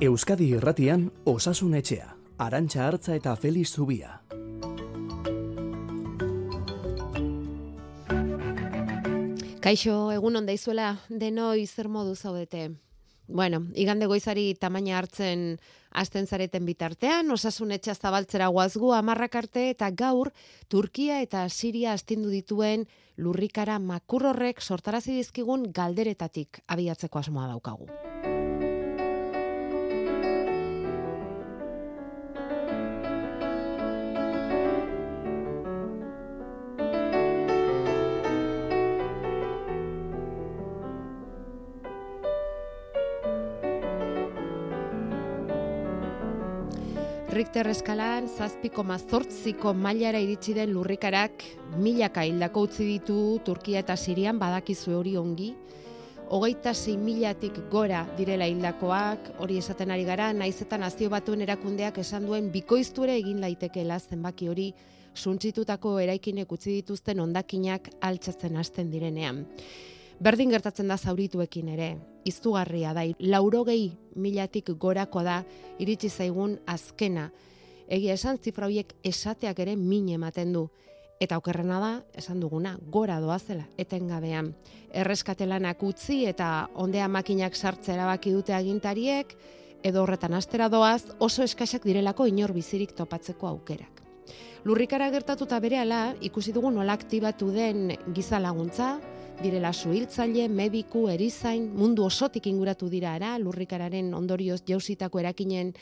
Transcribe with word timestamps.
Euskadi 0.00 0.46
Irratian 0.56 1.10
Osasun 1.28 1.74
Etxea, 1.76 2.14
Arantxa 2.40 2.86
Hartza 2.86 3.12
eta 3.18 3.34
Feliz 3.36 3.68
Zubia. 3.68 4.14
Kaixo, 9.60 9.96
egun 10.14 10.40
onda 10.40 10.56
izuela, 10.56 10.94
denoi 11.10 11.66
zer 11.66 11.90
modu 11.92 12.16
zaudete. 12.16 12.70
Bueno, 13.28 13.60
igande 13.76 14.08
goizari 14.08 14.54
tamaina 14.56 14.96
hartzen 14.96 15.60
hasten 15.92 16.26
zareten 16.26 16.64
bitartean, 16.64 17.28
osasun 17.30 17.76
etxa 17.76 17.92
zabaltzera 17.92 18.48
guazgu 18.48 18.94
amarrak 18.96 19.36
arte 19.36 19.68
eta 19.74 19.90
gaur 19.92 20.32
Turkia 20.72 21.20
eta 21.20 21.44
Siria 21.50 21.92
astindu 21.92 22.32
dituen 22.32 22.88
lurrikara 23.18 23.76
makurrorrek 23.78 24.64
sortarazi 24.64 25.20
dizkigun 25.20 25.68
galderetatik 25.76 26.64
abiatzeko 26.66 27.20
asmoa 27.20 27.50
daukagu. 27.52 27.90
Richter 47.40 47.70
eskalan 47.72 48.26
zazpiko 48.28 48.82
mazortziko 48.84 49.70
mailara 49.72 50.18
iritsi 50.20 50.52
den 50.52 50.74
lurrikarak 50.74 51.44
milaka 51.80 52.26
hildako 52.28 52.66
utzi 52.66 52.84
ditu 52.84 53.14
Turkia 53.46 53.80
eta 53.80 53.94
Sirian 53.96 54.36
badakizu 54.36 54.92
hori 54.98 55.14
ongi. 55.16 55.46
Hogeita 56.36 56.74
zei 56.74 56.98
milatik 57.00 57.62
gora 57.72 58.02
direla 58.18 58.44
hildakoak, 58.44 59.30
hori 59.40 59.56
esaten 59.56 59.94
ari 59.94 60.04
gara, 60.04 60.34
naiz 60.36 60.60
eta 60.60 60.76
nazio 60.76 61.08
batuen 61.08 61.40
erakundeak 61.46 62.02
esan 62.04 62.28
duen 62.28 62.50
bikoizture 62.52 63.16
egin 63.22 63.40
laitekeela 63.40 63.96
zenbaki 63.98 64.50
hori 64.52 64.68
suntzitutako 65.14 65.96
eraikinek 66.04 66.52
utzi 66.52 66.76
dituzten 66.82 67.24
ondakinak 67.24 67.88
altxatzen 68.10 68.60
hasten 68.60 68.92
direnean. 68.92 69.46
Berdin 70.20 70.50
gertatzen 70.52 70.90
da 70.92 70.98
zaurituekin 71.00 71.70
ere, 71.72 71.94
izugarria 72.28 72.90
da, 72.92 73.06
laurogei 73.24 73.86
milatik 74.20 74.66
gorako 74.76 75.22
da, 75.24 75.38
iritsi 75.80 76.10
zaigun 76.10 76.58
azkena. 76.68 77.30
Egia 77.88 78.18
esan, 78.18 78.36
zifra 78.36 78.66
horiek 78.68 78.92
esateak 79.02 79.62
ere 79.64 79.78
min 79.80 80.10
ematen 80.12 80.52
du. 80.52 80.66
Eta 81.20 81.38
okerrena 81.40 81.78
da, 81.80 81.92
esan 82.20 82.40
duguna, 82.40 82.74
gora 82.92 83.16
doazela, 83.20 83.64
etengabean. 83.80 84.50
Erreskatelanak 84.92 85.80
utzi 85.88 86.26
eta 86.28 86.68
ondea 86.76 87.08
makinak 87.08 87.56
sartzea 87.56 87.96
erabaki 87.96 88.34
dute 88.36 88.52
agintariek, 88.52 89.32
edo 89.82 90.02
horretan 90.04 90.36
astera 90.36 90.68
doaz, 90.68 91.06
oso 91.18 91.44
eskasak 91.48 91.88
direlako 91.88 92.26
inor 92.28 92.52
bizirik 92.52 92.92
topatzeko 92.92 93.48
aukerak. 93.48 94.04
Lurrikara 94.68 95.08
gertatuta 95.08 95.56
berehala, 95.64 96.10
ikusi 96.20 96.52
dugu 96.52 96.68
nola 96.70 96.92
aktibatu 96.92 97.48
den 97.54 97.96
giza 98.12 98.36
laguntza, 98.38 98.98
direla 99.40 99.72
suhiltzaile, 99.72 100.48
mediku, 100.48 101.06
erizain, 101.08 101.70
mundu 101.76 102.04
osotik 102.04 102.46
inguratu 102.50 102.90
dira 102.92 103.14
ara, 103.16 103.36
lurrikararen 103.40 104.12
ondorioz 104.14 104.60
jausitako 104.68 105.20
erakinen 105.22 105.72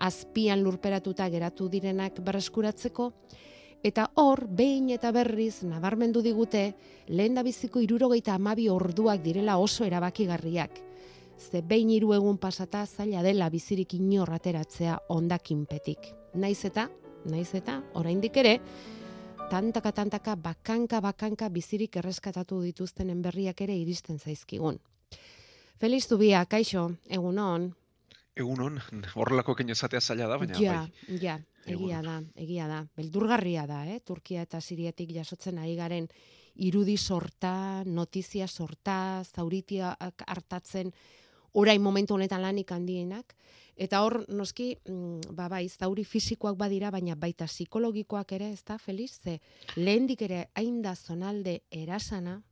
azpian 0.00 0.62
lurperatuta 0.64 1.28
geratu 1.28 1.68
direnak 1.68 2.22
berreskuratzeko, 2.24 3.10
eta 3.84 4.06
hor, 4.22 4.46
behin 4.48 4.88
eta 4.96 5.12
berriz, 5.12 5.62
nabarmendu 5.68 6.22
digute, 6.24 6.64
lehen 7.08 7.36
da 7.36 7.44
biziko 7.44 7.82
irurogeita 7.84 8.38
amabi 8.38 8.70
orduak 8.72 9.20
direla 9.22 9.58
oso 9.58 9.84
erabakigarriak. 9.84 10.80
Ze 11.36 11.60
behin 11.60 11.90
hiru 11.90 12.14
egun 12.14 12.38
pasata 12.38 12.86
zaila 12.86 13.22
dela 13.22 13.50
bizirik 13.50 13.94
inorrateratzea 13.98 14.98
ondakinpetik. 15.10 16.12
Naiz 16.34 16.64
eta, 16.64 16.88
naiz 17.28 17.50
eta, 17.58 17.80
oraindik 17.98 18.36
ere, 18.40 18.58
tantaka 19.52 19.92
tantaka 19.92 20.32
bakanka 20.36 21.02
bakanka 21.04 21.50
bizirik 21.52 21.98
erreskatatu 22.00 22.62
dituztenen 22.64 23.20
berriak 23.22 23.60
ere 23.60 23.76
iristen 23.76 24.18
zaizkigun. 24.18 24.78
Feliz 25.80 26.06
Zubia, 26.08 26.44
kaixo, 26.46 26.86
egunon. 27.10 27.72
Egunon, 28.38 28.78
horrelako 29.18 29.56
kein 29.58 29.74
esatea 29.74 30.00
zaila 30.00 30.30
da, 30.30 30.38
baina 30.40 30.60
ja, 30.60 30.76
bai. 30.78 31.18
Ja, 31.20 31.36
egia 31.66 32.00
da, 32.06 32.20
egia 32.46 32.68
da. 32.70 32.80
Beldurgarria 32.96 33.66
da, 33.68 33.82
eh? 33.92 33.98
Turkia 34.00 34.46
eta 34.48 34.60
Siriatik 34.64 35.12
jasotzen 35.12 35.60
ari 35.60 35.76
garen 35.76 36.08
irudi 36.54 36.96
sorta, 36.96 37.82
notizia 37.84 38.48
sorta, 38.48 38.96
zauritia 39.24 39.92
hartatzen, 40.26 40.94
orain 41.52 41.82
momentu 41.82 42.16
honetan 42.16 42.40
lanik 42.40 42.72
handienak. 42.72 43.36
Eta 43.76 44.02
hor, 44.04 44.24
noski, 44.28 44.76
mm, 44.84 45.34
ba, 45.36 45.48
bai, 45.48 45.66
zauri 45.68 46.04
fisikoak 46.04 46.56
badira, 46.60 46.90
baina 46.90 47.16
baita 47.16 47.46
psikologikoak 47.48 48.32
ere, 48.32 48.52
ez 48.52 48.62
da, 48.64 48.78
Feliz? 48.78 49.18
Ze, 49.22 49.38
lehendik 49.76 50.22
ere, 50.22 50.48
hain 50.54 50.82
da 50.82 50.94
zonalde 50.94 51.62
erasana, 51.70 52.42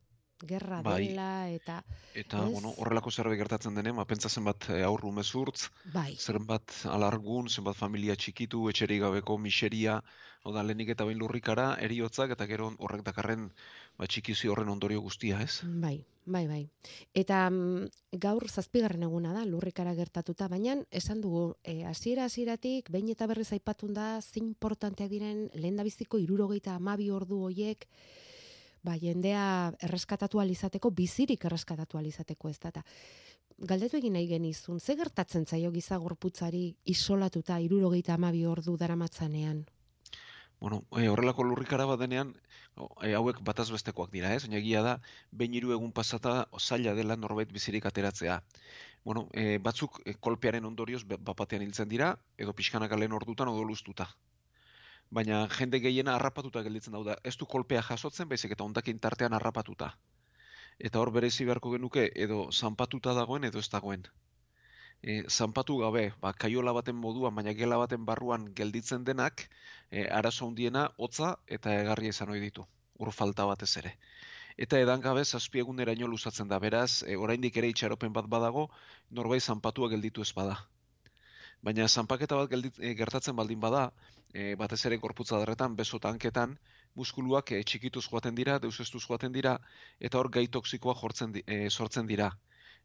gerra 0.47 0.80
Bai. 0.82 1.09
dela, 1.09 1.48
eta... 1.50 1.84
Eta, 2.14 2.44
Ez? 2.47 2.53
bueno, 2.53 2.72
horrelako 2.78 3.10
zerbait 3.10 3.38
gertatzen 3.38 3.75
denean, 3.76 3.97
ba, 4.00 4.06
pentsa 4.09 4.28
zenbat 4.28 4.70
eh, 4.70 4.82
aurru 4.86 5.12
mezurtz, 5.12 5.69
Bai, 5.92 6.14
zenbat 6.16 6.72
alargun, 6.88 7.48
zenbat 7.48 7.76
familia 7.76 8.16
txikitu, 8.16 8.69
etxerik 8.70 9.03
gabeko 9.04 9.36
miseria, 9.38 10.00
hau 10.44 10.54
da, 10.56 10.64
lehenik 10.64 10.94
eta 10.94 11.04
behin 11.04 11.20
lurrikara, 11.20 11.75
eriotzak, 11.84 12.32
eta 12.36 12.48
gero 12.48 12.72
horrek 12.78 13.04
dakarren 13.04 13.50
ba, 14.00 14.08
txikizi 14.08 14.48
horren 14.48 14.70
ondorio 14.72 15.02
guztia, 15.04 15.42
ez? 15.44 15.60
bai, 15.82 15.98
bai, 16.24 16.46
bai. 16.48 16.60
Eta 17.12 17.42
mm, 17.50 18.16
gaur 18.22 18.46
zazpigarren 18.48 19.04
eguna 19.04 19.34
da, 19.36 19.44
lurrikara 19.44 19.92
gertatuta, 19.98 20.48
baina 20.48 20.78
esan 21.02 21.20
dugu, 21.20 21.42
e, 21.62 21.82
hasiera 21.84 22.24
hasieratik 22.24 22.88
behin 22.94 23.12
eta 23.12 23.28
berriz 23.28 23.50
aipatun 23.52 23.92
da, 23.96 24.14
zein 24.22 24.46
importanteak 24.46 25.12
diren, 25.12 25.48
lehen 25.54 25.76
da 25.76 25.84
biziko 25.84 26.20
irurogeita 26.22 26.78
amabi 26.80 27.10
ordu 27.12 27.42
hoiek, 27.50 27.84
ba, 28.86 28.96
jendea 28.96 29.44
erreskatatu 29.84 30.40
alizateko, 30.40 30.94
bizirik 30.96 31.44
erreskatatu 31.44 32.00
alizateko 32.00 32.48
ez 32.48 32.56
da. 32.62 32.72
Eta 32.72 32.86
galdetu 33.68 33.98
egin 34.00 34.16
nahi 34.16 34.30
genizun, 34.30 34.80
ze 34.80 34.96
gertatzen 34.96 35.44
zaio 35.44 35.68
giza 35.74 35.98
gorputzari 36.00 36.70
isolatuta 36.88 37.60
irurogeita 37.60 38.16
amabi 38.16 38.46
ordu 38.48 38.78
daramatzanean? 38.80 39.66
Bueno, 40.60 40.84
e, 41.00 41.09
horrelako 41.09 41.44
lurrikara 41.48 41.87
bat 41.88 42.00
denean, 42.03 42.34
e, 43.03 43.15
hauek 43.19 43.38
bataz 43.48 43.71
bestekoak 43.72 44.10
dira, 44.12 44.32
ez? 44.37 44.43
Baina 44.44 44.59
egia 44.59 44.82
da, 44.87 44.93
behin 45.43 45.54
hiru 45.56 45.72
egun 45.76 45.93
pasata 45.98 46.34
zaila 46.59 46.93
dela 46.98 47.16
norbait 47.16 47.54
bizirik 47.56 47.87
ateratzea. 47.91 48.37
Bueno, 49.09 49.22
e, 49.32 49.56
batzuk 49.69 50.03
e, 50.04 50.15
kolpearen 50.28 50.69
ondorioz 50.71 51.00
bapatean 51.31 51.65
hiltzen 51.65 51.88
dira, 51.88 52.10
edo 52.37 52.53
pixkanaka 52.60 53.00
lehen 53.00 53.16
ordutan 53.21 53.48
odo 53.54 53.65
luztuta. 53.71 54.10
Baina 55.19 55.41
jende 55.56 55.81
gehiena 55.87 56.15
harrapatuta 56.19 56.62
gelditzen 56.66 56.92
dauda. 56.98 57.16
Ez 57.25 57.37
du 57.41 57.48
kolpea 57.54 57.82
jasotzen, 57.88 58.28
baizik 58.28 58.53
eta 58.56 58.66
ondakin 58.69 59.00
tartean 59.06 59.32
harrapatuta. 59.38 59.94
Eta 60.78 61.00
hor 61.00 61.10
berezi 61.16 61.48
beharko 61.48 61.72
genuke, 61.78 62.10
edo 62.27 62.42
zanpatuta 62.53 63.16
dagoen, 63.16 63.48
edo 63.48 63.65
ez 63.65 63.71
dagoen. 63.72 64.04
E, 65.02 65.22
zanpatu 65.28 65.78
gabe, 65.80 66.02
ba, 66.20 66.32
kaiola 66.32 66.72
baten 66.76 66.96
moduan, 66.96 67.34
baina 67.34 67.54
gela 67.56 67.78
baten 67.80 68.04
barruan 68.04 68.50
gelditzen 68.54 69.04
denak, 69.04 69.46
e, 69.90 70.04
arazo 70.18 70.48
handiena 70.50 70.82
hotza 70.98 71.30
eta 71.58 71.76
egarria 71.84 72.16
izan 72.16 72.32
ohi 72.34 72.40
ditu. 72.40 72.66
Ur 73.00 73.12
falta 73.16 73.46
batez 73.48 73.70
ere. 73.80 73.94
Eta 74.66 74.80
edan 74.84 75.00
gabe 75.00 75.24
zazpi 75.24 75.62
eguneraino 75.62 76.06
luzatzen 76.14 76.48
da. 76.48 76.58
Beraz, 76.66 77.02
e, 77.06 77.16
oraindik 77.16 77.56
ere 77.56 77.70
itxaropen 77.72 78.12
bat 78.12 78.28
badago, 78.34 78.66
norbait 79.10 79.42
zanpatua 79.42 79.88
gelditu 79.94 80.26
ez 80.26 80.32
bada. 80.36 80.58
Baina 81.62 81.88
zanpaketa 81.88 82.36
bat 82.36 82.50
geldit, 82.52 82.78
e, 82.78 82.92
gertatzen 83.00 83.36
baldin 83.36 83.60
bada, 83.60 83.86
e, 84.34 84.54
batez 84.60 84.82
ere 84.90 85.00
gorputza 85.00 85.40
darretan, 85.40 85.76
beso 85.80 85.96
eta 85.96 86.12
hanketan, 86.12 86.54
muskuluak 86.94 87.52
e, 87.56 87.62
txikituz 87.64 88.04
joaten 88.10 88.36
dira, 88.36 88.58
deusestuz 88.58 89.02
joaten 89.06 89.32
dira, 89.32 89.56
eta 89.98 90.20
hor 90.20 90.30
gai 90.36 90.46
toksikoa 90.58 90.94
jortzen, 91.03 91.36
e, 91.46 91.60
sortzen 91.70 92.06
dira. 92.12 92.30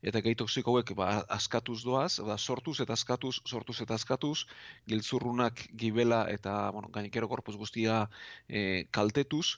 Eta 0.01 0.21
gai 0.21 0.35
toksiko 0.35 0.73
hauek 0.73 0.93
ba, 0.97 1.07
askatuz 1.37 1.81
doaz, 1.83 2.17
da, 2.27 2.37
sortuz 2.37 2.79
eta 2.83 2.93
askatuz, 2.93 3.35
sortuz 3.45 3.79
eta 3.81 3.95
askatuz, 3.95 4.45
giltzurrunak 4.87 5.67
gibela 5.83 6.25
eta 6.31 6.71
bueno, 6.71 6.89
gainekero 6.97 7.29
korpus 7.31 7.55
guztia 7.55 8.05
e, 8.49 8.85
kaltetuz, 8.91 9.57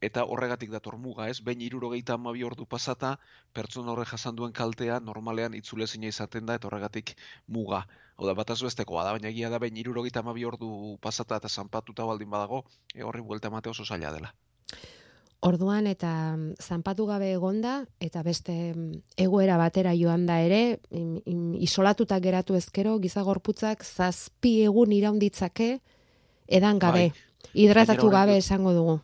eta 0.00 0.24
horregatik 0.24 0.70
dator 0.72 0.96
muga, 0.98 1.28
ez? 1.28 1.40
Behin 1.46 1.64
hirurogeita 1.66 2.16
hamabi 2.16 2.44
ordu 2.48 2.66
pasata, 2.74 3.14
pertsona 3.58 3.92
horrek 3.94 4.12
jasan 4.14 4.36
duen 4.36 4.52
kaltea 4.60 5.00
normalean 5.08 5.56
itzulezina 5.58 6.08
izaten 6.08 6.46
da, 6.46 6.56
eta 6.60 6.68
horregatik 6.70 7.14
muga. 7.46 7.84
Hau 8.16 8.28
da, 8.28 8.36
bataz 8.42 8.60
bestekoa 8.64 9.04
da, 9.04 9.16
baina 9.16 9.32
egia 9.32 9.50
da 9.52 9.60
behin 9.64 9.80
hirurogeita 9.82 10.24
hamabi 10.24 10.46
ordu 10.52 10.70
pasata 11.08 11.40
eta 11.42 11.48
zanpatuta 11.48 12.08
baldin 12.12 12.30
badago, 12.36 12.64
e, 12.94 13.02
horri 13.02 13.26
buelta 13.32 13.52
emate 13.52 13.74
oso 13.74 13.84
zaila 13.84 14.14
dela. 14.16 14.32
Orduan 15.40 15.86
eta 15.88 16.36
mm, 16.36 16.60
zanpatu 16.60 17.06
gabe 17.08 17.30
egonda 17.32 17.86
eta 18.00 18.22
beste 18.22 18.52
mm, 18.74 19.02
egoera 19.16 19.56
batera 19.56 19.94
joan 19.96 20.26
da 20.28 20.40
ere, 20.44 20.80
im, 20.90 21.16
im, 21.24 21.42
isolatuta 21.56 22.20
geratu 22.20 22.56
ezkero 22.58 22.98
giza 23.00 23.22
gorputzak 23.22 23.84
zazpi 23.84 24.60
egun 24.68 24.92
iraunditzake 24.92 25.78
edan 26.46 26.78
gabe. 26.78 27.10
Hidratatu 27.54 28.10
Gainera 28.10 28.18
gabe 28.18 28.38
esango 28.38 28.72
dugu. 28.76 29.00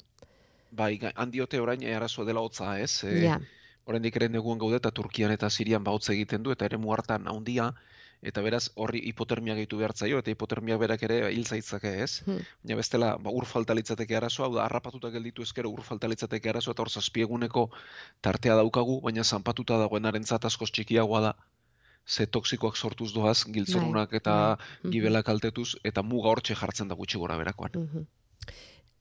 Bai, 0.77 0.99
handiote 1.15 1.61
orain 1.61 1.83
e, 1.83 1.94
arazoa 1.97 2.27
dela 2.29 2.43
hotza, 2.44 2.79
ez? 2.79 3.03
E, 3.05 3.23
Ja, 3.25 3.41
oraindik 3.87 4.19
ere 4.19 4.29
neguan 4.29 4.59
gaude 4.59 4.81
eta 4.81 4.91
Turkian 4.91 5.33
eta 5.33 5.49
Sirian 5.50 5.85
ba 5.87 5.94
hotz 5.94 6.09
egiten 6.15 6.43
du 6.43 6.53
eta 6.53 6.67
ere 6.67 6.79
hartan 6.93 7.29
handia 7.31 7.73
eta 8.22 8.42
beraz 8.42 8.70
horri 8.74 9.00
hipotermia 9.08 9.54
gehitu 9.54 9.78
behar 9.78 9.92
zaio, 9.94 10.18
eta 10.18 10.30
hipotermia 10.30 10.78
berak 10.78 11.02
ere 11.02 11.18
hil 11.32 11.44
zaitzake 11.44 11.92
ez. 12.02 12.22
Hmm. 12.26 12.40
Baina 12.62 12.76
bestela, 12.76 13.16
ba, 13.16 13.30
ur 13.30 13.44
falta 13.44 13.74
litzateke 13.74 14.16
arazoa, 14.16 14.46
hau 14.46 14.54
da, 14.54 14.64
harrapatuta 14.64 15.10
gelditu 15.10 15.42
ezkero 15.42 15.70
ur 15.70 15.82
falta 15.82 16.08
litzateke 16.08 16.48
arazoa, 16.48 16.72
eta 16.72 16.82
hor 16.82 16.90
zazpieguneko 16.90 17.68
tartea 18.20 18.56
daukagu, 18.56 19.00
baina 19.02 19.24
zanpatuta 19.24 19.78
dagoenaren 19.78 20.24
askoz 20.46 20.70
txikiagoa 20.70 21.20
da, 21.20 21.34
ze 22.06 22.26
toksikoak 22.26 22.76
sortuz 22.76 23.12
doaz, 23.12 23.44
giltzorunak 23.44 24.10
Bai, 24.10 24.16
eta 24.16 24.56
bai. 24.56 24.66
Mhm. 24.82 24.92
gibelak 24.92 25.26
kaltetuz, 25.26 25.76
eta 25.84 26.02
muga 26.02 26.28
hortxe 26.28 26.54
jartzen 26.54 26.88
da 26.88 26.94
gutxi 26.94 27.18
gora 27.18 27.36
berakoan. 27.36 27.70
Mhm. 27.74 28.06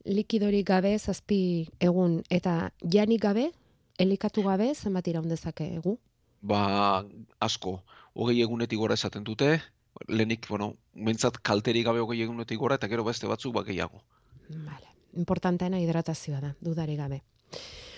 Likidorik 0.06 0.67
gabe, 0.67 0.97
zazpi 1.00 1.67
egun, 1.79 2.23
eta 2.29 2.71
janik 2.81 3.21
gabe, 3.21 3.51
elikatu 3.97 4.44
gabe, 4.44 4.73
zenbat 4.75 5.07
iraun 5.07 5.29
dezake 5.29 5.75
egu? 5.75 5.97
Ba, 6.41 7.03
asko, 7.39 7.81
hogei 8.15 8.41
egunetik 8.41 8.79
gora 8.79 8.95
esaten 8.95 9.23
dute, 9.27 9.62
lehenik, 10.07 10.47
bueno, 10.50 10.73
mentzat 10.94 11.39
kalterik 11.44 11.85
gabe 11.85 12.01
hogei 12.03 12.21
egunetik 12.23 12.59
gora, 12.59 12.79
eta 12.79 12.88
gero 12.91 13.03
beste 13.03 13.27
batzuk 13.27 13.53
ba 13.56 13.63
gehiago. 13.67 14.01
Vale. 14.50 14.94
Importanteena 15.15 15.79
hidratazioa 15.79 16.41
da, 16.44 16.53
dudari 16.62 16.95
gabe. 17.00 17.21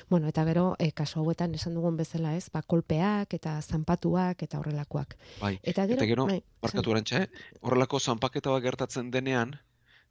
Bueno, 0.09 0.29
eta 0.31 0.43
gero, 0.47 0.75
e, 0.79 0.91
kasu 0.95 1.19
hauetan 1.19 1.55
esan 1.57 1.73
dugun 1.75 1.97
bezala 1.97 2.35
ez, 2.37 2.45
ba, 2.53 2.61
kolpeak 2.61 3.33
eta 3.35 3.57
zanpatuak 3.61 4.43
eta 4.45 4.59
horrelakoak. 4.59 5.17
Bai, 5.41 5.57
Eta 5.63 5.85
gero, 5.89 5.97
eta 5.97 6.07
gero, 6.07 6.27
bai, 6.29 6.37
barkatu 6.63 6.93
erantxa, 6.93 7.23
eh? 7.25 7.49
horrelako 7.61 7.99
zanpaketa 7.99 8.53
bat 8.53 8.63
gertatzen 8.63 9.09
denean, 9.11 9.57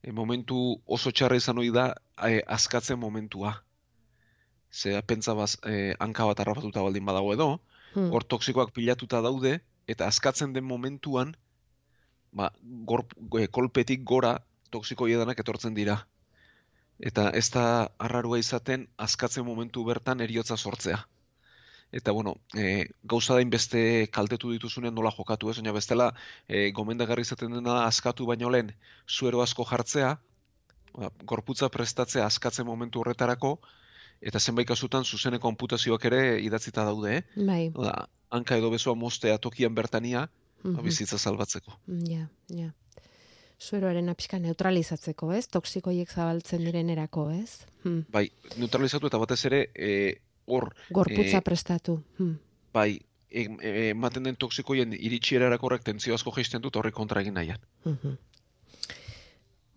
e, 0.03 0.13
momentu 0.13 0.59
oso 0.85 1.11
txarra 1.11 1.39
izan 1.41 1.63
hori 1.63 1.73
da, 1.73 1.95
e, 2.29 2.43
askatzen 2.47 2.99
momentua. 3.01 3.55
Ze, 4.71 5.01
pentsa 5.07 5.33
baz, 5.33 5.57
e, 5.65 5.95
hanka 5.99 6.27
bat 6.29 6.41
harrapatuta 6.45 6.83
baldin 6.85 7.07
badago 7.07 7.33
edo, 7.33 7.49
Hmm. 7.97 8.11
hor 8.13 8.25
toksikoak 8.29 8.75
pilatuta 8.77 9.23
daude, 9.25 9.63
eta 9.87 10.07
askatzen 10.07 10.53
den 10.53 10.65
momentuan, 10.65 11.37
ba, 12.33 12.51
gor, 12.91 13.07
e, 13.39 13.47
kolpetik 13.49 14.05
gora 14.05 14.37
toksiko 14.75 15.09
edanak 15.09 15.41
etortzen 15.41 15.75
dira. 15.75 16.01
Eta 16.99 17.29
ez 17.39 17.49
da 17.55 17.65
arrarua 18.01 18.39
izaten 18.41 18.87
askatzen 18.97 19.45
momentu 19.45 19.85
bertan 19.85 20.21
eriotza 20.25 20.57
sortzea. 20.57 21.05
Eta, 21.93 22.13
bueno, 22.13 22.35
e, 22.59 22.89
gauza 23.05 23.37
da 23.37 23.45
beste 23.47 23.81
kaltetu 24.13 24.51
dituzunen 24.53 24.95
nola 24.95 25.13
jokatu 25.15 25.51
ez, 25.51 25.57
baina 25.61 25.73
bestela 25.77 26.09
e, 26.49 26.71
gomendagarri 26.79 27.23
izaten 27.23 27.53
dena 27.53 27.85
askatu 27.87 28.27
baino 28.27 28.51
lehen 28.51 28.73
zuero 29.07 29.43
asko 29.43 29.65
jartzea, 29.71 30.17
ba, 30.97 31.13
gorputza 31.33 31.71
prestatzea 31.71 32.27
askatzen 32.27 32.67
momentu 32.67 33.01
horretarako, 33.01 33.59
eta 34.21 34.41
zenbait 34.41 34.69
kasutan 34.69 35.05
zuzeneko 35.05 35.49
konputazioak 35.49 36.05
ere 36.05 36.41
idatzita 36.43 36.85
daude, 36.85 37.19
eh? 37.19 37.23
Bai. 37.37 37.71
Oda, 37.75 38.09
hanka 38.31 38.57
edo 38.57 38.71
besoa 38.71 38.95
mostea 38.95 39.39
tokian 39.39 39.75
bertania, 39.75 40.27
ba, 40.63 40.71
mhm. 40.71 40.83
bizitza 40.85 41.19
salbatzeko. 41.19 41.79
Ja, 42.09 42.29
ja. 42.49 42.73
Sueroaren 43.59 44.09
apixka 44.13 44.39
neutralizatzeko, 44.39 45.31
ez? 45.33 45.47
Toksikoiek 45.49 46.11
zabaltzen 46.13 46.65
direnerako, 46.67 47.31
ez? 47.33 47.65
Hmm. 47.85 48.03
Bai, 48.13 48.27
neutralizatu 48.61 49.09
eta 49.09 49.19
batez 49.23 49.45
ere, 49.49 49.71
e, 49.75 50.21
hor, 50.45 50.75
Gorputza 50.91 51.39
Eh, 51.39 51.43
prestatu. 51.43 52.03
Hmm. 52.19 52.39
bai, 52.75 53.01
em- 53.31 53.57
e- 53.63 53.89
ematen 53.91 54.23
den 54.25 54.37
toksikoien 54.37 54.93
iritsierarako 54.93 55.67
horrek 55.67 55.85
tentzio 55.85 56.15
asko 56.15 56.31
jaisten 56.37 56.61
dut 56.61 56.77
horrek 56.77 56.95
kontra 56.95 57.23
egin 57.23 57.35
nahian. 57.35 57.61
Mhm. 57.85 58.19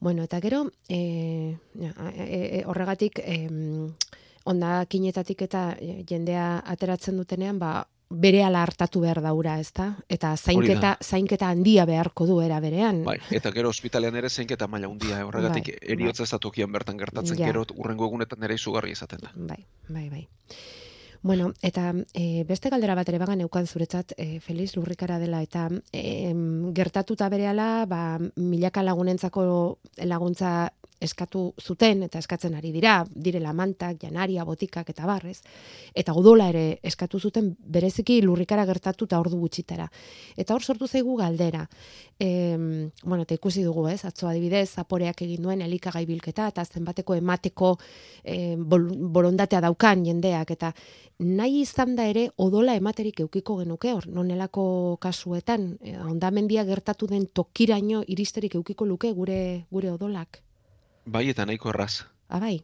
Bueno, 0.01 0.23
eta 0.23 0.39
gero, 0.41 0.71
e, 0.87 1.57
ja, 1.75 1.93
e, 2.13 2.59
e, 2.59 2.63
horregatik, 2.65 3.19
e, 3.19 3.49
ondakinetatik 4.49 5.45
eta 5.47 5.69
e, 5.79 6.03
jendea 6.09 6.59
ateratzen 6.65 7.17
dutenean, 7.21 7.59
ba, 7.61 7.73
bere 8.09 8.41
ala 8.43 8.63
hartatu 8.65 9.03
behar 9.03 9.21
daura, 9.21 9.59
ezta? 9.61 9.91
Eta 10.09 10.33
zainketa, 10.35 10.95
zainketa 11.05 11.51
handia 11.53 11.85
beharko 11.85 12.25
du 12.25 12.39
era 12.41 12.59
berean. 12.59 13.03
Bai, 13.05 13.19
eta 13.31 13.51
gero 13.53 13.69
ospitalean 13.69 14.17
ere 14.17 14.29
zeinketa 14.29 14.67
maila 14.67 14.89
handia, 14.89 15.19
eh, 15.19 15.27
horregatik 15.27 15.69
Bai, 15.75 15.79
eriotza 15.95 16.25
da 16.25 16.39
tokian 16.39 16.71
bertan 16.71 16.97
gertatzen, 16.97 17.37
Ja. 17.37 17.47
gero 17.47 17.65
urrengo 17.75 18.05
egunetan 18.09 18.43
ere 18.43 18.55
izugarri 18.55 18.91
izaten 18.91 19.19
da. 19.21 19.31
Bai, 19.35 19.63
bai, 19.87 20.09
bai. 20.09 20.27
Bueno, 21.21 21.51
eta 21.61 21.93
e, 22.13 22.45
beste 22.47 22.69
galdera 22.69 22.95
bat 22.95 23.09
ere 23.09 23.19
bagan 23.19 23.39
neukan 23.43 23.67
zuretzat 23.67 24.13
e, 24.17 24.39
Feliz 24.39 24.77
Lurrikara 24.77 25.19
dela 25.19 25.41
eta 25.43 25.67
e, 25.91 26.31
gertatuta 26.73 27.27
berehala 27.29 27.85
ba, 27.85 28.19
milaka 28.37 28.81
lagunentzako 28.83 29.43
laguntza 30.07 30.71
eskatu 30.99 31.53
zuten 31.61 32.03
eta 32.03 32.19
eskatzen 32.19 32.55
ari 32.55 32.71
dira, 32.75 32.99
direla 33.09 33.53
mantak, 33.55 33.97
janaria, 34.01 34.43
botikak 34.45 34.89
eta 34.91 35.07
barrez. 35.07 35.39
Eta 35.95 36.13
udola 36.17 36.49
ere 36.51 36.79
eskatu 36.83 37.19
zuten 37.19 37.53
bereziki 37.59 38.19
lurrikara 38.21 38.65
gertatuta 38.67 39.19
ordu 39.19 39.39
gutxitara. 39.39 39.87
Eta 40.37 40.55
hor 40.55 40.63
sortu 40.63 40.87
zaigu 40.87 41.15
galdera. 41.17 41.65
E, 42.19 42.57
bueno, 43.03 43.23
eta 43.23 43.35
ikusi 43.35 43.63
dugu, 43.63 43.87
ez? 43.87 44.03
Atzo 44.05 44.27
adibidez, 44.27 44.69
zaporeak 44.75 45.21
egin 45.23 45.43
duen 45.47 45.61
elikagai 45.61 46.05
bilketa 46.05 46.49
eta 46.51 46.65
zenbateko 46.65 47.15
emateko 47.15 47.75
e, 48.23 48.55
borondatea 48.57 49.61
daukan 49.63 50.03
jendeak 50.05 50.51
eta 50.51 50.73
nahi 51.19 51.61
izan 51.61 51.95
da 51.95 52.05
ere 52.07 52.29
odola 52.37 52.75
ematerik 52.79 53.19
eukiko 53.25 53.57
genuke 53.59 53.93
hor, 53.93 54.07
nonelako 54.07 54.97
kasuetan, 55.01 55.77
e, 55.81 55.95
ondamendia 55.99 56.63
gertatu 56.67 57.07
den 57.07 57.27
tokiraino 57.27 58.03
iristerik 58.07 58.55
eukiko 58.55 58.85
luke 58.85 59.11
gure 59.15 59.39
gure 59.71 59.91
odolak. 59.91 60.43
Bai, 61.09 61.29
eta 61.33 61.45
nahiko 61.49 61.71
erraz. 61.73 62.05
Abai, 62.27 62.59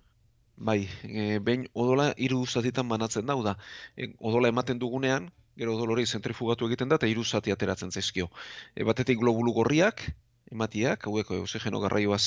Bai, 0.58 0.88
e, 1.04 1.40
behin 1.44 1.66
odola 1.74 2.14
hiru 2.16 2.46
zatitan 2.46 2.88
banatzen 2.88 3.26
dau 3.28 3.42
da. 3.44 3.58
E, 3.98 4.14
odola 4.20 4.48
ematen 4.54 4.80
dugunean, 4.80 5.28
gero 5.60 5.74
odol 5.76 5.92
hori 5.96 6.06
zentrifugatu 6.06 6.70
egiten 6.70 6.90
da 6.90 7.00
eta 7.00 7.10
hiru 7.12 7.24
zati 7.24 7.52
ateratzen 7.52 7.92
zaizkio. 7.92 8.30
E, 8.76 8.86
batetik 8.88 9.20
globulu 9.20 9.52
gorriak, 9.58 10.06
ematiak, 10.52 11.08
hauek 11.10 11.32
oxigeno 11.42 11.82
garraioaz 11.84 12.24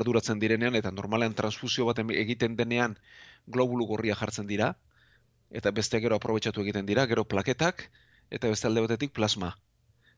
arduratzen 0.00 0.38
direnean 0.38 0.78
eta 0.78 0.92
normalean 0.94 1.34
transfusio 1.34 1.88
bat 1.88 1.98
egiten 1.98 2.56
denean 2.56 2.96
globulu 3.46 3.86
gorria 3.86 4.14
jartzen 4.14 4.46
dira 4.46 4.74
eta 5.50 5.70
beste 5.70 6.00
gero 6.00 6.16
aprobetxatu 6.16 6.62
egiten 6.62 6.86
dira, 6.86 7.06
gero 7.06 7.24
plaketak 7.24 7.88
eta 8.30 8.48
beste 8.48 8.68
alde 8.68 8.86
batetik 8.86 9.12
plasma. 9.12 9.56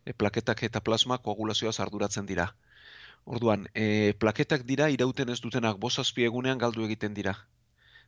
E, 0.04 0.12
plaketak 0.12 0.62
eta 0.68 0.84
plasma 0.84 1.18
koagulazioaz 1.18 1.78
arduratzen 1.80 2.26
dira. 2.26 2.52
Orduan, 3.24 3.68
e, 3.74 4.12
plaketak 4.20 4.64
dira 4.68 4.90
irauten 4.92 5.30
ez 5.32 5.40
dutenak 5.40 5.78
bosazpi 5.80 6.26
egunean 6.28 6.58
galdu 6.58 6.84
egiten 6.84 7.14
dira. 7.16 7.34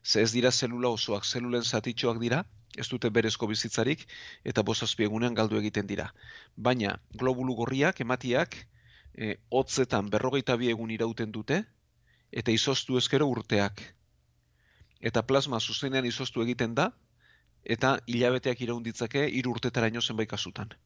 Ze 0.05 0.23
ez 0.23 0.33
dira 0.33 0.51
zelula 0.53 0.91
osoak, 0.93 1.25
zelulen 1.25 1.65
zatitxoak 1.65 2.21
dira, 2.21 2.45
ez 2.77 2.87
dute 2.89 3.11
berezko 3.11 3.49
bizitzarik, 3.49 4.05
eta 4.45 4.63
bosazpi 4.63 5.07
egunean 5.09 5.35
galdu 5.35 5.57
egiten 5.59 5.87
dira. 5.87 6.11
Baina, 6.57 6.99
globulu 7.23 7.57
gorriak, 7.63 8.01
ematiak, 8.05 8.59
e, 9.17 9.37
hotzetan 9.51 10.11
berrogeita 10.13 10.57
bi 10.61 10.69
egun 10.75 10.93
irauten 10.93 11.33
dute, 11.33 11.63
eta 12.31 12.53
izoztu 12.53 12.99
ezkero 13.01 13.27
urteak. 13.33 13.81
Eta 15.01 15.23
plasma 15.23 15.61
zuzenean 15.61 16.05
izoztu 16.05 16.45
egiten 16.45 16.75
da, 16.75 16.91
eta 17.65 17.97
hilabeteak 18.07 18.61
iraun 18.69 18.85
ditzake 18.85 19.25
hiru 19.39 19.57
urtetaraino 19.57 20.05
zenbait 20.05 20.29
kasutan. 20.29 20.77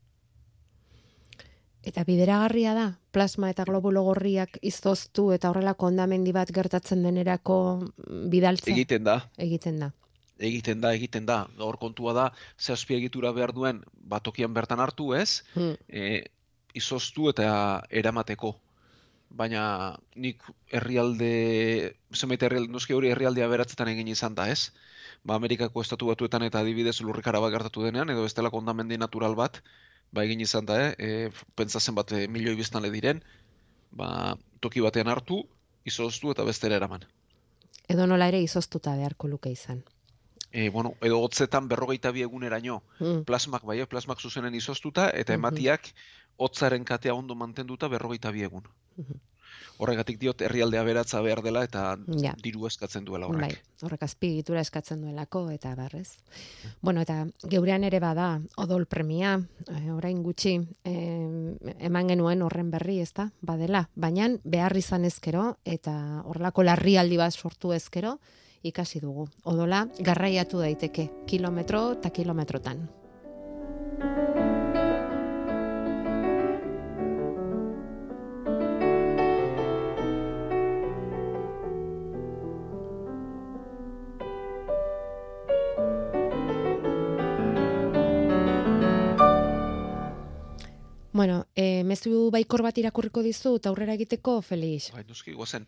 Eta 1.85 2.05
bideragarria 2.05 2.75
da 2.75 2.87
plasma 3.15 3.51
eta 3.51 3.65
globulo 3.65 4.03
gorriak 4.05 4.59
izoztu 4.63 5.31
eta 5.33 5.51
horrelako 5.51 5.87
ondamendi 5.89 6.33
bat 6.33 6.51
gertatzen 6.53 7.03
denerako 7.03 7.57
mm, 7.81 8.29
bidaltza 8.31 8.71
Egiten 8.71 9.05
da, 9.05 9.17
egiten 9.39 9.79
da. 9.81 9.91
egiten 10.39 10.81
da, 10.81 10.93
egiten 10.95 11.27
da. 11.27 11.39
Gaur 11.59 11.77
kontua 11.79 12.13
da, 12.17 12.27
ze 12.59 12.73
azpiegitura 12.73 13.33
behar 13.37 13.53
duen, 13.53 13.83
batokian 13.95 14.55
bertan 14.55 14.81
hartu 14.81 15.13
ez, 15.15 15.43
Hmm. 15.55 15.75
e, 15.89 16.25
izoztu 16.75 17.29
eta 17.31 17.83
eramateko. 17.91 18.55
Baina 19.31 19.97
nik 20.17 20.43
herrialde, 20.73 21.95
zenbait 22.15 22.43
herrialde, 22.43 22.73
noski 22.73 22.95
hori 22.95 23.11
herrialdea 23.13 23.47
beratzetan 23.49 23.89
egin 23.93 24.09
izan 24.09 24.35
da, 24.35 24.49
ez? 24.51 24.73
Ba, 25.25 25.35
Amerikako 25.37 25.83
estatu 25.85 26.07
batuetan 26.11 26.43
eta 26.43 26.61
adibidez 26.65 26.97
lurrikara 27.01 27.39
bat 27.41 27.53
gertatu 27.53 27.85
denean, 27.85 28.11
edo 28.11 28.25
bestelako 28.25 28.59
ondamendi 28.59 28.99
natural 28.99 29.35
bat, 29.39 29.61
ba 30.13 30.25
egin 30.25 30.41
izan 30.41 30.67
da, 30.67 30.77
eh? 30.89 30.95
E, 30.99 31.31
pentsa 31.55 31.81
zenbat 31.81 32.13
e, 32.13 32.27
milioi 32.29 32.57
biztanle 32.57 32.91
diren, 32.91 33.23
ba, 33.91 34.37
toki 34.61 34.81
batean 34.81 35.09
hartu, 35.09 35.45
izoztu 35.85 36.31
eta 36.33 36.45
bestera 36.45 36.77
eraman. 36.77 37.05
Edo 37.89 38.07
nola 38.07 38.29
ere 38.29 38.41
izoztuta 38.43 38.95
beharko 38.97 39.29
luke 39.29 39.51
izan. 39.51 39.83
E, 40.53 40.69
bueno, 40.71 40.95
edo 41.01 41.21
hotzetan 41.23 41.69
berrogeita 41.69 42.11
bi 42.11 42.23
eguneraino, 42.23 42.83
Hmm. 42.99 43.25
plasmak 43.25 43.63
bai, 43.65 43.81
eh, 43.81 43.87
plasmak 43.87 44.21
zuzenen 44.21 44.55
izoztuta, 44.55 45.11
eta 45.15 45.33
Mhm. 45.33 45.39
ematiak 45.41 45.93
hotzaren 46.37 46.85
katea 46.85 47.15
ondo 47.15 47.35
mantenduta 47.35 47.89
berrogeita 47.89 48.31
bi 48.33 48.43
egun. 48.43 48.65
Mhm. 48.97 49.19
Horregatik 49.81 50.19
diot 50.21 50.43
herrialdea 50.43 50.83
beratza 50.85 51.21
behar 51.25 51.43
dela 51.43 51.63
eta 51.65 51.97
Ja. 52.21 52.35
diru 52.43 52.67
eskatzen 52.67 53.05
duela 53.05 53.27
Bai, 53.27 53.37
horrek. 53.37 53.63
horrek 53.83 54.03
azpiegitura 54.03 54.61
eskatzen 54.61 55.01
duelako 55.01 55.51
eta 55.51 55.75
barrez. 55.75 56.19
Bueno, 56.83 57.01
eta 57.01 57.27
geurean 57.49 57.85
ere 57.85 58.01
bada 58.01 58.41
odol 58.57 58.87
premia, 58.87 59.41
e, 59.69 59.91
orain 59.91 60.23
gutxi 60.23 60.61
e, 60.85 60.95
eman 61.79 62.09
genuen 62.09 62.43
horren 62.43 62.71
berri, 62.71 63.01
ezta? 63.01 63.31
Badela, 63.41 63.89
baina 63.95 64.29
behar 64.45 64.77
izan 64.77 65.05
ezkero 65.05 65.57
eta 65.65 66.23
horrelako 66.27 66.63
larrialdi 66.63 67.17
bat 67.17 67.33
sortu 67.33 67.73
ezkero 67.73 68.19
ikasi 68.63 69.01
dugu. 69.01 69.29
Odola 69.45 69.87
garraiatu 69.99 70.59
daiteke 70.61 71.09
kilometro 71.27 71.93
eta 71.93 72.11
kilometrotan. 72.11 72.91
Bueno, 91.13 91.49
e, 91.57 91.83
mezu 91.83 92.31
baikor 92.31 92.63
bat 92.63 92.77
irakurriko 92.79 93.25
dizut 93.27 93.65
aurrera 93.67 93.97
egiteko, 93.99 94.37
Felix. 94.47 94.93
Bai, 94.95 95.03
noski, 95.09 95.33
guazen. 95.35 95.67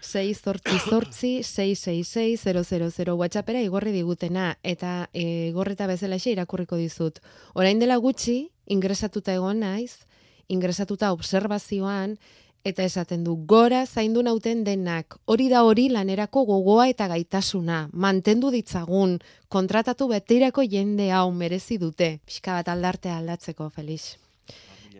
6 0.00 0.40
zortzi 0.44 0.78
zortzi, 0.80 1.32
666 1.44 3.12
WhatsAppera 3.12 3.60
igorri 3.60 3.92
digutena, 3.92 4.54
eta 4.62 5.10
e, 5.12 5.48
igorreta 5.50 5.86
bezala 5.86 6.16
irakurriko 6.16 6.76
dizut. 6.80 7.20
Orain 7.52 7.78
dela 7.78 7.98
gutxi, 8.00 8.48
ingresatuta 8.66 9.34
egon 9.34 9.60
naiz, 9.60 10.06
ingresatuta 10.48 11.12
observazioan, 11.12 12.16
eta 12.64 12.82
esaten 12.84 13.24
du, 13.24 13.36
gora 13.44 13.84
zaindu 13.86 14.22
nauten 14.22 14.64
denak, 14.64 15.18
hori 15.26 15.50
da 15.52 15.64
hori 15.64 15.88
lanerako 15.92 16.46
gogoa 16.48 16.88
eta 16.88 17.08
gaitasuna, 17.12 17.90
mantendu 17.92 18.50
ditzagun, 18.50 19.18
kontratatu 19.48 20.08
betirako 20.08 20.64
jende 20.64 21.10
hau 21.12 21.30
merezi 21.32 21.76
dute, 21.78 22.18
pixka 22.24 22.56
bat 22.56 22.72
aldartea 22.72 23.20
aldatzeko, 23.20 23.68
Felix. 23.68 24.16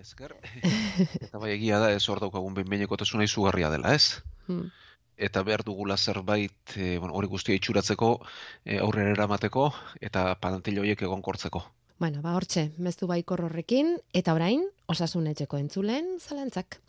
Ba, 0.00 0.06
esker. 0.06 0.32
eta 1.26 1.38
bai 1.42 1.50
egia 1.52 1.78
da, 1.82 1.90
ez 1.92 2.06
hor 2.08 2.22
daukagun 2.22 2.54
behinbeineko 2.56 2.96
tasuna 2.96 3.26
izugarria 3.26 3.68
dela, 3.68 3.92
ez? 3.92 4.22
Hmm. 4.46 4.70
Eta 5.20 5.42
behar 5.44 5.60
dugula 5.66 5.98
zerbait, 6.00 6.56
e, 6.72 6.96
bueno, 6.96 7.12
hori 7.18 7.28
guztia 7.28 7.58
itxuratzeko, 7.58 8.08
e, 8.64 8.78
aurrera 8.80 9.12
eramateko, 9.12 9.66
eta 10.00 10.22
padantiloiek 10.40 11.04
egon 11.04 11.20
kortzeko. 11.20 11.66
Bueno, 12.00 12.22
ba, 12.24 12.32
hortxe, 12.38 12.70
meztu 12.80 13.10
baikor 13.10 13.44
horrekin, 13.50 13.98
eta 14.16 14.32
orain, 14.38 14.64
osasunetxeko 14.88 15.60
entzulen, 15.60 16.14
zalantzak. 16.24 16.80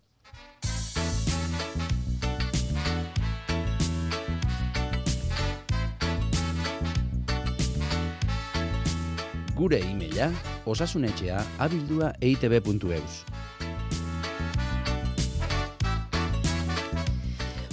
Gure 9.61 9.77
e-maila 9.77 10.31
osasunetxea 10.65 11.37
abildua 11.61 12.15
eitb.eus. 12.17 13.17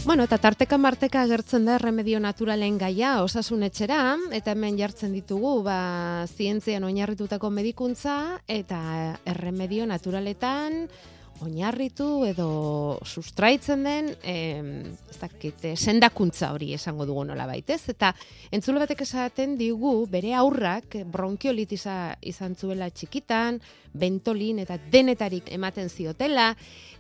Bueno, 0.05 0.27
eta 0.29 0.37
tarteka 0.37 0.77
marteka 0.77 1.23
agertzen 1.25 1.65
da 1.65 1.79
remedio 1.81 2.21
naturalen 2.21 2.77
gaia 2.77 3.23
osasunetxera, 3.25 4.03
eta 4.37 4.53
hemen 4.53 4.77
jartzen 4.77 5.17
ditugu, 5.17 5.63
ba, 5.65 6.27
zientzian 6.29 6.85
oinarritutako 6.85 7.49
medikuntza, 7.49 8.19
eta 8.45 8.81
erremedio 9.25 9.89
naturaletan, 9.89 10.83
oinarritu 11.45 12.25
edo 12.29 12.99
sustraitzen 13.05 13.85
den 13.87 14.11
eh, 14.23 14.63
ez 15.11 15.19
dakit, 15.21 15.67
sendakuntza 15.75 16.53
hori 16.55 16.73
esango 16.75 17.07
dugu 17.09 17.25
nola 17.29 17.47
baitez. 17.49 17.81
Eta 17.93 18.13
entzule 18.51 18.83
batek 18.83 19.03
esaten 19.07 19.57
digu 19.59 20.07
bere 20.11 20.35
aurrak 20.39 21.01
bronkiolitiza 21.13 22.19
izan 22.23 22.57
zuela 22.57 22.91
txikitan, 22.91 23.61
bentolin 23.99 24.63
eta 24.65 24.79
denetarik 24.91 25.53
ematen 25.55 25.89
ziotela, 25.89 26.53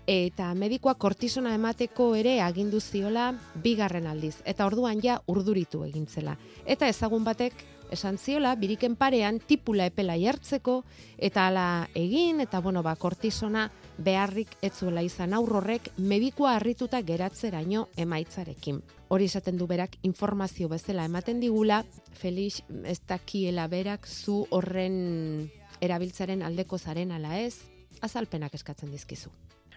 eta 0.09 0.54
medikoa 0.57 0.95
kortisona 0.97 1.52
emateko 1.54 2.14
ere 2.16 2.38
agindu 2.40 2.80
ziola 2.80 3.28
bigarren 3.62 4.07
aldiz. 4.09 4.38
Eta 4.49 4.66
orduan 4.66 5.02
ja 5.04 5.18
urduritu 5.28 5.83
egintzela. 5.85 6.38
Eta 6.64 6.88
ezagun 6.88 7.26
batek 7.26 7.52
esan 7.90 8.18
ziola, 8.18 8.54
biriken 8.57 8.97
parean 8.97 9.40
tipula 9.40 9.87
epela 9.87 10.16
jartzeko, 10.18 10.83
eta 11.16 11.47
ala 11.49 11.88
egin, 11.95 12.40
eta 12.40 12.61
bueno, 12.61 12.83
ba, 12.83 12.95
kortisona 12.97 13.68
beharrik 13.99 14.54
etzuela 14.62 15.02
izan 15.02 15.35
aurrorrek 15.35 15.90
medikua 15.99 16.54
harrituta 16.57 17.00
geratzeraino 17.02 17.88
emaitzarekin. 17.97 18.83
Hori 19.09 19.26
esaten 19.30 19.59
du 19.59 19.66
berak 19.66 19.97
informazio 20.02 20.68
bezala 20.68 21.04
ematen 21.09 21.40
digula, 21.40 21.83
Felix 22.12 22.62
ez 22.85 23.00
dakiela 23.09 23.66
berak 23.68 24.07
zu 24.07 24.45
horren 24.50 25.50
erabiltzaren 25.80 26.42
aldeko 26.42 26.78
zaren 26.78 27.12
ala 27.12 27.38
ez, 27.40 27.54
azalpenak 28.02 28.54
eskatzen 28.54 28.90
dizkizu. 28.92 29.30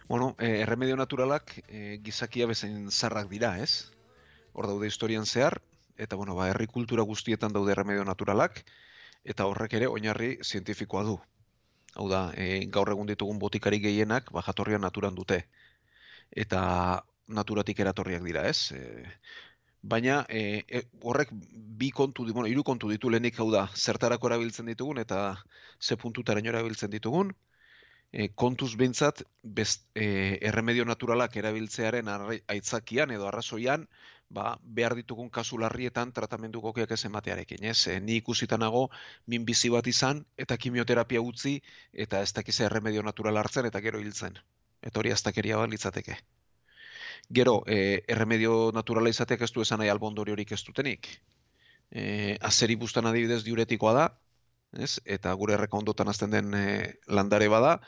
Bueno, 0.08 0.36
eh, 0.40 0.62
erremedio 0.62 0.98
naturalak 0.98 1.54
eh, 1.68 2.00
gizakia 2.04 2.48
bezain 2.48 2.90
zarrak 2.92 3.30
dira, 3.30 3.58
ez? 3.64 3.92
Hor 4.52 4.68
daude 4.68 4.88
historian 4.88 5.26
zehar, 5.26 5.62
eta 5.98 6.16
bueno, 6.16 6.36
ba, 6.36 6.50
herri 6.50 6.68
kultura 6.68 7.04
guztietan 7.04 7.54
daude 7.54 7.76
remedio 7.76 8.04
naturalak, 8.06 8.64
eta 9.24 9.46
horrek 9.46 9.74
ere 9.80 9.88
oinarri 9.88 10.38
zientifikoa 10.44 11.04
du. 11.04 11.20
Hau 11.96 12.08
da, 12.10 12.22
e, 12.38 12.66
gaur 12.72 12.90
egun 12.94 13.10
ditugun 13.12 13.40
botikari 13.40 13.80
gehienak, 13.84 14.32
ba, 14.32 14.44
jatorria 14.48 14.80
naturan 14.80 15.16
dute. 15.16 15.44
Eta 16.32 16.62
naturatik 17.28 17.80
eratorriak 17.84 18.24
dira, 18.24 18.46
ez? 18.48 18.72
E, 18.72 19.06
baina 19.82 20.26
e, 20.30 20.64
e, 20.68 20.84
horrek 21.04 21.32
bi 21.82 21.90
kontu, 21.92 22.26
bueno, 22.32 22.48
hiru 22.48 22.64
kontu 22.64 22.90
ditu 22.90 23.10
lehenik 23.10 23.40
hau 23.40 23.50
da, 23.52 23.68
zertarako 23.76 24.30
erabiltzen 24.30 24.70
ditugun 24.70 25.02
eta 25.02 25.22
ze 25.82 25.98
puntutaren 25.98 26.46
erabiltzen 26.46 26.92
ditugun. 26.92 27.34
E, 28.12 28.28
kontuz 28.36 28.74
behintzat, 28.76 29.24
best, 29.42 29.86
e, 29.96 30.38
erremedio 30.50 30.86
naturalak 30.86 31.38
erabiltzearen 31.40 32.10
aitzakian 32.12 33.12
edo 33.16 33.28
arrazoian, 33.28 33.88
ba, 34.34 34.58
behar 34.64 34.96
ditugun 34.96 35.30
kasu 35.30 35.60
larrietan 35.62 36.12
tratamendu 36.16 36.62
gokiak 36.64 36.92
ez 36.96 37.04
ematearekin, 37.10 37.64
ez? 37.72 37.88
E, 37.88 38.00
ni 38.00 38.18
ikusitanago 38.22 38.88
min 39.28 39.46
bizi 39.46 39.70
bat 39.74 39.88
izan 39.88 40.24
eta 40.46 40.58
kimioterapia 40.58 41.22
utzi 41.22 41.58
eta 42.06 42.22
ez 42.22 42.32
dakiz 42.38 42.60
erremedio 42.68 43.04
natural 43.08 43.38
hartzen 43.44 43.68
eta 43.70 43.82
gero 43.88 44.00
hiltzen. 44.00 44.40
Eta 44.82 45.00
hori 45.00 45.12
aztakeria 45.12 45.60
bat 45.62 45.70
litzateke. 45.70 46.18
Gero, 47.30 47.62
e, 47.68 48.04
erremedio 48.08 48.72
naturala 48.76 49.12
izateak 49.14 49.46
ez 49.46 49.52
du 49.56 49.62
esan 49.62 49.80
nahi 49.84 49.92
albondori 49.94 50.34
horik 50.34 50.52
ez 50.52 50.64
dutenik. 50.68 51.12
E, 51.92 52.38
azeri 52.42 52.76
bustan 52.76 53.08
adibidez 53.08 53.44
diuretikoa 53.46 53.94
da, 53.98 54.08
ez? 54.74 54.98
eta 55.06 55.34
gure 55.40 55.56
erreka 55.58 55.78
ondotan 55.78 56.10
azten 56.12 56.32
den 56.32 56.56
e, 56.56 56.66
landare 57.08 57.48
bada, 57.52 57.80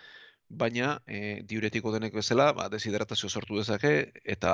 baina 0.62 0.90
e, 1.08 1.42
diuretiko 1.50 1.92
denek 1.96 2.14
bezala, 2.18 2.48
ba, 2.58 2.68
desidratazio 2.74 3.30
sortu 3.30 3.58
dezake, 3.60 3.92
eta 4.36 4.54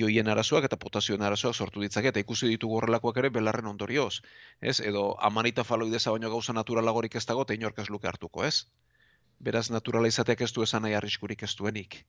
ioien 0.00 0.28
arazoak 0.32 0.68
eta 0.68 0.78
potazioen 0.80 1.22
arazoak 1.28 1.54
sortu 1.54 1.84
ditzake, 1.84 2.12
eta 2.12 2.22
ikusi 2.24 2.50
ditugu 2.52 2.78
horrelakoak 2.80 3.20
ere 3.22 3.30
belarren 3.36 3.70
ondorioz. 3.72 4.20
Ez? 4.60 4.78
Edo 4.80 5.06
amanita 5.30 5.64
faloideza 5.64 6.14
baino 6.16 6.30
gauza 6.32 6.56
naturalagorik 6.56 7.16
ez 7.20 7.26
dago, 7.26 7.46
eta 7.46 7.56
inork 7.58 7.78
ez 7.84 7.88
luke 7.90 8.08
hartuko, 8.08 8.44
ez? 8.44 8.66
Beraz, 9.38 9.68
naturala 9.70 10.08
izateak 10.08 10.46
ez 10.46 10.52
du 10.56 10.64
esan 10.64 10.86
nahi 10.86 10.96
arriskurik 10.96 11.42
ez 11.42 11.54
duenik. 11.58 12.00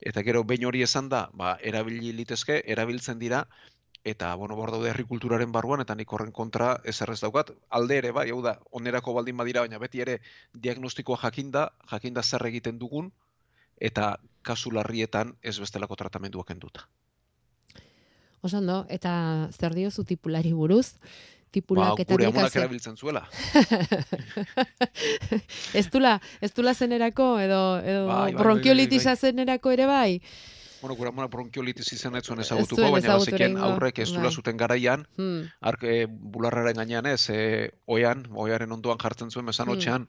Eta 0.00 0.22
gero, 0.22 0.42
behin 0.44 0.66
hori 0.68 0.82
esan 0.84 1.08
da, 1.12 1.26
ba, 1.32 1.56
erabili 1.72 2.12
litezke, 2.16 2.62
erabiltzen 2.74 3.18
dira, 3.20 3.46
eta 4.06 4.34
bueno, 4.38 4.54
bor 4.54 4.70
daude 4.70 4.92
agrikulturaren 4.92 5.50
barruan 5.50 5.82
eta 5.82 5.96
nik 5.98 6.12
horren 6.14 6.30
kontra 6.30 6.76
ez 6.86 7.00
errez 7.02 7.18
daukat. 7.24 7.50
Alde 7.74 7.98
ere, 7.98 8.12
bai, 8.14 8.28
hau 8.30 8.38
da, 8.44 8.54
onerako 8.70 9.16
baldin 9.16 9.36
badira, 9.36 9.64
baina 9.66 9.80
beti 9.82 10.00
ere 10.04 10.20
diagnostikoa 10.54 11.18
jakinda, 11.24 11.72
jakinda 11.90 12.22
zer 12.22 12.46
egiten 12.46 12.78
dugun, 12.78 13.10
eta 13.76 14.14
kasu 14.46 14.70
larrietan 14.70 15.34
ez 15.42 15.58
bestelako 15.58 15.98
tratamenduak 15.98 16.54
enduta. 16.54 16.86
Osando, 18.46 18.84
eta 18.88 19.12
zer 19.50 19.74
diozu 19.74 20.06
tipulari 20.06 20.54
buruz? 20.54 20.94
tipulak 21.56 21.94
ba, 21.96 22.02
eta 22.02 22.12
gure 22.12 22.26
amonak 22.28 22.56
erabiltzen 22.58 22.96
zuela. 23.00 23.22
ez 25.80 25.86
dula, 25.90 26.18
ez 26.44 26.50
dula 26.52 26.74
zenerako, 26.74 27.30
edo, 27.40 27.60
edo 27.80 28.02
bai, 28.06 28.18
bai, 28.18 28.34
bai 28.34 28.42
bronkiolitisa 28.42 29.14
bai, 29.14 29.16
bai, 29.16 29.30
zenerako 29.30 29.72
ere 29.72 29.86
bai? 29.88 30.10
Bueno, 30.80 30.96
gura 30.96 31.12
mona 31.12 31.28
bronkiolitis 31.32 31.92
izan 31.96 32.16
ez 32.18 32.24
zuen 32.26 32.42
ezagutuko, 32.44 32.90
baina 32.94 33.16
bazeken 33.18 33.56
aurrek 33.68 34.00
ez 34.04 34.10
dula 34.10 34.28
bai. 34.28 34.34
zuten 34.34 34.56
garaian, 34.60 35.06
hmm. 35.16 35.46
ark 35.70 35.84
e, 35.84 35.96
bularraren 36.06 36.76
gainean 36.80 37.06
ez, 37.10 37.28
e, 37.30 37.70
oian, 37.86 38.26
oiaren 38.32 38.72
ondoan 38.72 39.00
jartzen 39.02 39.30
zuen 39.30 39.46
mesan 39.46 39.72
hmm. 39.72 40.06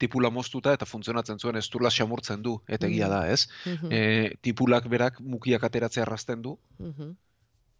tipula 0.00 0.30
moztuta 0.30 0.72
eta 0.72 0.86
funtzionatzen 0.88 1.38
zuen 1.38 1.56
ez 1.60 1.68
dula 1.68 1.90
xamurtzen 1.90 2.42
du, 2.42 2.58
eta 2.66 2.86
egia 2.86 3.06
hmm. 3.06 3.14
da, 3.14 3.28
ez? 3.28 3.48
Hmm. 3.64 3.92
E, 3.92 4.36
tipulak 4.42 4.88
berak 4.88 5.20
mukiak 5.20 5.64
ateratzea 5.64 6.06
errazten 6.06 6.42
du, 6.42 6.56
hmm. 6.78 7.14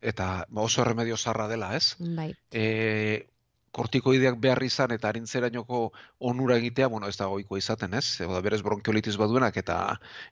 eta 0.00 0.46
oso 0.54 0.84
remedio 0.84 1.16
zarra 1.16 1.48
dela, 1.48 1.74
ez? 1.76 1.96
Bai. 1.98 2.32
E, 2.52 3.26
kortikoideak 3.76 4.38
behar 4.42 4.62
izan 4.66 4.94
eta 4.94 5.08
arintzerainoko 5.08 5.80
onura 6.30 6.56
egitea, 6.58 6.88
bueno, 6.88 7.08
ez 7.08 7.16
da 7.16 7.28
goiko 7.30 7.58
izaten, 7.58 7.94
ez? 7.94 8.20
Ego 8.20 8.34
da 8.34 8.42
berez 8.44 8.60
bronkiolitis 8.66 9.16
baduenak 9.20 9.56
eta 9.62 9.76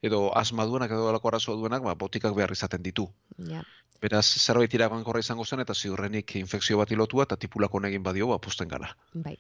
edo 0.02 0.28
asma 0.37 0.66
duenak 0.66 0.95
edo 0.95 1.09
alako 1.09 1.33
arazoa 1.33 1.59
duenak, 1.61 1.85
ba, 1.87 1.95
botikak 1.95 2.35
behar 2.35 2.52
izaten 2.52 2.83
ditu. 2.83 3.07
Ja. 3.50 3.62
Beraz, 4.02 4.25
zerbait 4.38 4.75
iragankorra 4.75 5.21
izango 5.25 5.45
zen 5.45 5.62
eta 5.64 5.75
ziurrenik 5.75 6.37
infekzio 6.38 6.78
bat 6.78 6.90
ilotua 6.95 7.25
eta 7.26 7.37
tipulako 7.37 7.80
negin 7.83 8.02
badio, 8.02 8.28
ba, 8.30 8.38
posten 8.38 8.71
gara. 8.71 8.92
Bai. 9.14 9.35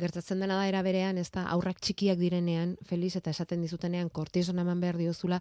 Gertatzen 0.00 0.40
dena 0.40 0.56
da 0.56 0.68
era 0.68 0.80
berean, 0.84 1.18
ez 1.20 1.28
da, 1.34 1.44
aurrak 1.52 1.80
txikiak 1.84 2.20
direnean, 2.20 2.76
Feliz, 2.88 3.14
eta 3.20 3.34
esaten 3.34 3.64
dizutenean, 3.64 4.08
kortizona 4.08 4.64
eman 4.64 4.80
behar 4.80 4.96
diozula, 5.00 5.40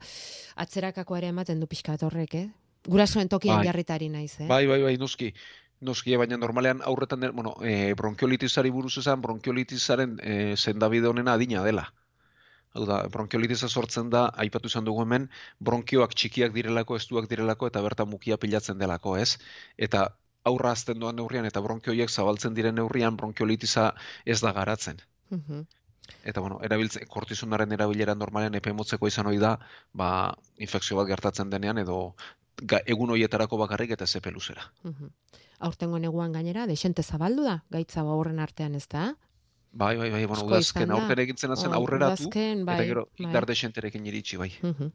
atzerakako 0.55 1.15
ere 1.19 1.31
ematen 1.31 1.63
du 1.63 1.67
pixka 1.67 1.95
horrek, 2.01 2.35
eh? 2.35 2.47
Gurasoen 2.87 3.27
tokian 3.31 3.59
bai. 3.59 3.67
jarritari 3.67 4.09
naiz, 4.09 4.33
eh? 4.39 4.47
Bai, 4.47 4.65
bai, 4.67 4.81
bai, 4.83 4.97
nuski. 4.99 5.31
Noski, 5.79 6.15
baina 6.17 6.37
normalean 6.37 6.81
aurretan, 6.81 7.21
bueno, 7.37 7.53
e, 7.61 7.93
bronkiolitisari 7.93 8.71
buruz 8.73 8.97
esan, 8.97 9.21
bronkiolitisaren 9.21 10.17
e, 10.23 10.55
zendabide 10.57 11.07
honena 11.07 11.33
adina 11.37 11.63
dela. 11.63 11.93
Hau 12.73 12.85
da, 12.85 13.03
bronkiolitisa 13.13 13.69
sortzen 13.69 14.09
da, 14.09 14.27
aipatu 14.43 14.71
izan 14.71 14.85
dugu 14.85 15.03
hemen, 15.05 15.29
bronkioak 15.59 16.15
txikiak 16.17 16.53
direlako, 16.53 16.97
estuak 16.97 17.29
direlako, 17.29 17.69
eta 17.69 17.81
bertan 17.85 18.09
mukia 18.09 18.37
pilatzen 18.41 18.77
delako, 18.81 19.15
ez? 19.17 19.37
Eta 19.77 20.07
aurra 20.49 20.73
azten 20.73 20.99
doan 20.99 21.17
neurrian, 21.19 21.45
eta 21.45 21.61
bronkioiek 21.61 22.09
zabaltzen 22.09 22.57
diren 22.57 22.75
neurrian, 22.75 23.17
bronkiolitisa 23.17 23.91
ez 24.25 24.39
da 24.41 24.53
garatzen. 24.57 25.01
Eta, 26.23 26.41
bueno, 26.41 26.59
erabiltze, 26.63 27.05
kortizonaren 27.05 27.71
erabilera 27.75 28.15
normalen 28.15 28.55
epe 28.55 28.73
motzeko 28.73 29.07
izan 29.07 29.27
hori 29.27 29.41
da, 29.43 29.57
ba, 29.93 30.09
infekzio 30.57 30.97
bat 30.97 31.07
gertatzen 31.07 31.49
denean, 31.53 31.77
edo 31.77 32.15
ga, 32.63 32.79
egun 32.85 33.11
horietarako 33.13 33.59
bakarrik 33.61 33.91
eta 33.97 34.07
zepe 34.07 34.31
luzera. 34.31 34.71
Mhm. 34.83 35.13
Aurtengo 35.59 35.97
neguan 35.99 36.31
gainera, 36.33 36.67
desente 36.69 37.01
zabaldu 37.03 37.43
da, 37.43 37.63
gaitza 37.73 38.01
aurren 38.01 38.39
artean 38.39 38.75
ez 38.75 38.85
da? 38.87 39.15
Bai, 39.71 39.95
bai, 39.97 40.09
bai, 40.11 40.25
bueno, 40.25 40.45
udazken 40.45 40.91
aurten 40.91 41.19
egintzen 41.19 41.55
zen 41.55 41.71
Oh, 41.71 41.79
aurreratu, 41.81 42.23
udazken, 42.27 42.63
bai, 42.65 42.75
eta 42.77 42.85
gero 42.85 43.03
bai. 43.17 43.25
indar 43.25 43.45
desenterekin 43.45 44.05
iritsi, 44.05 44.37
bai. 44.37 44.51
Mhm. 44.61 44.91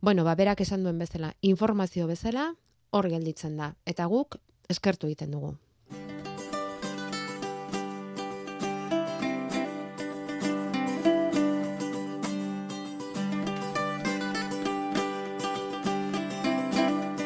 Bueno, 0.00 0.24
ba, 0.24 0.34
berak 0.34 0.60
esan 0.60 0.82
duen 0.84 0.98
bezala, 0.98 1.34
informazio 1.42 2.06
bezala, 2.06 2.54
hor 2.90 3.08
gelditzen 3.08 3.56
da. 3.56 3.74
Eta 3.84 4.06
guk, 4.06 4.36
eskertu 4.68 5.06
egiten 5.06 5.30
dugu. 5.30 5.56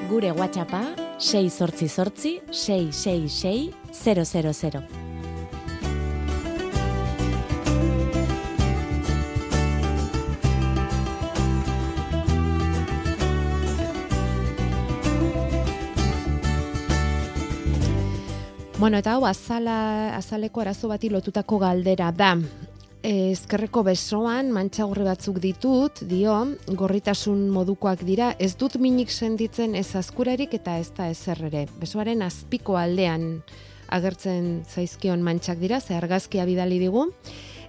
Gure 0.09 0.31
WhatsAppa 0.33 0.83
688 1.19 2.43
666 2.51 3.75
000. 3.93 5.05
Bueno, 18.85 18.99
eta 18.99 19.15
hau 19.15 19.25
azala, 19.25 20.15
azaleko 20.17 20.61
arazo 20.61 20.91
bati 20.91 21.09
lotutako 21.09 21.57
galdera 21.63 22.11
da. 22.13 22.35
Ezkerreko 23.05 23.83
besoan 23.85 24.47
mantxagurri 24.49 25.05
batzuk 25.05 25.37
ditut, 25.37 26.01
dio, 26.09 26.39
gorritasun 26.73 27.51
modukoak 27.53 28.01
dira, 28.09 28.31
ez 28.41 28.55
dut 28.57 28.79
minik 28.81 29.11
sentitzen 29.13 29.75
ez 29.77 29.91
azkurarik 30.01 30.55
eta 30.57 30.79
ez 30.81 30.89
da 30.97 31.11
ezer 31.13 31.43
ere. 31.51 31.67
Besoaren 31.83 32.25
azpiko 32.25 32.79
aldean 32.81 33.43
agertzen 33.93 34.63
zaizkion 34.65 35.21
mantxak 35.21 35.61
dira, 35.61 35.83
ze 35.85 35.99
argazkia 35.99 36.49
bidali 36.49 36.81
digu. 36.81 37.11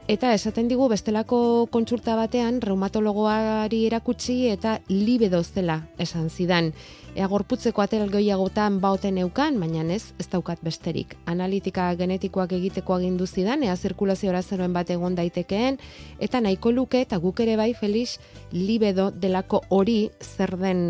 Eta 0.08 0.32
esaten 0.38 0.70
digu 0.72 0.88
bestelako 0.88 1.66
kontsulta 1.74 2.16
batean 2.16 2.62
reumatologoari 2.64 3.82
erakutsi 3.90 4.46
eta 4.54 4.78
libedo 4.88 5.44
zela 5.44 5.82
esan 6.00 6.30
zidan. 6.30 6.72
Ea 7.16 7.28
gorputzeko 7.32 7.80
ateral 7.80 8.10
gehiagotan 8.12 8.82
baoten 8.84 9.18
eukan, 9.22 9.56
baina 9.62 9.86
ez, 9.96 10.12
ez 10.20 10.26
daukat 10.28 10.60
besterik. 10.66 11.14
Analitika 11.32 11.88
genetikoak 11.96 12.52
egiteko 12.58 12.98
agindu 12.98 13.24
zidan, 13.26 13.64
ea 13.64 13.76
zirkulazio 13.76 14.34
arazoen 14.34 14.74
bat 14.76 14.90
egon 14.92 15.16
daitekeen, 15.16 15.78
eta 16.20 16.42
nahiko 16.44 16.74
luke, 16.76 17.00
eta 17.06 17.16
guk 17.24 17.40
ere 17.40 17.56
bai, 17.56 17.72
Felix, 17.74 18.18
libedo 18.52 19.12
delako 19.12 19.62
hori 19.70 20.10
zer 20.20 20.58
den 20.60 20.82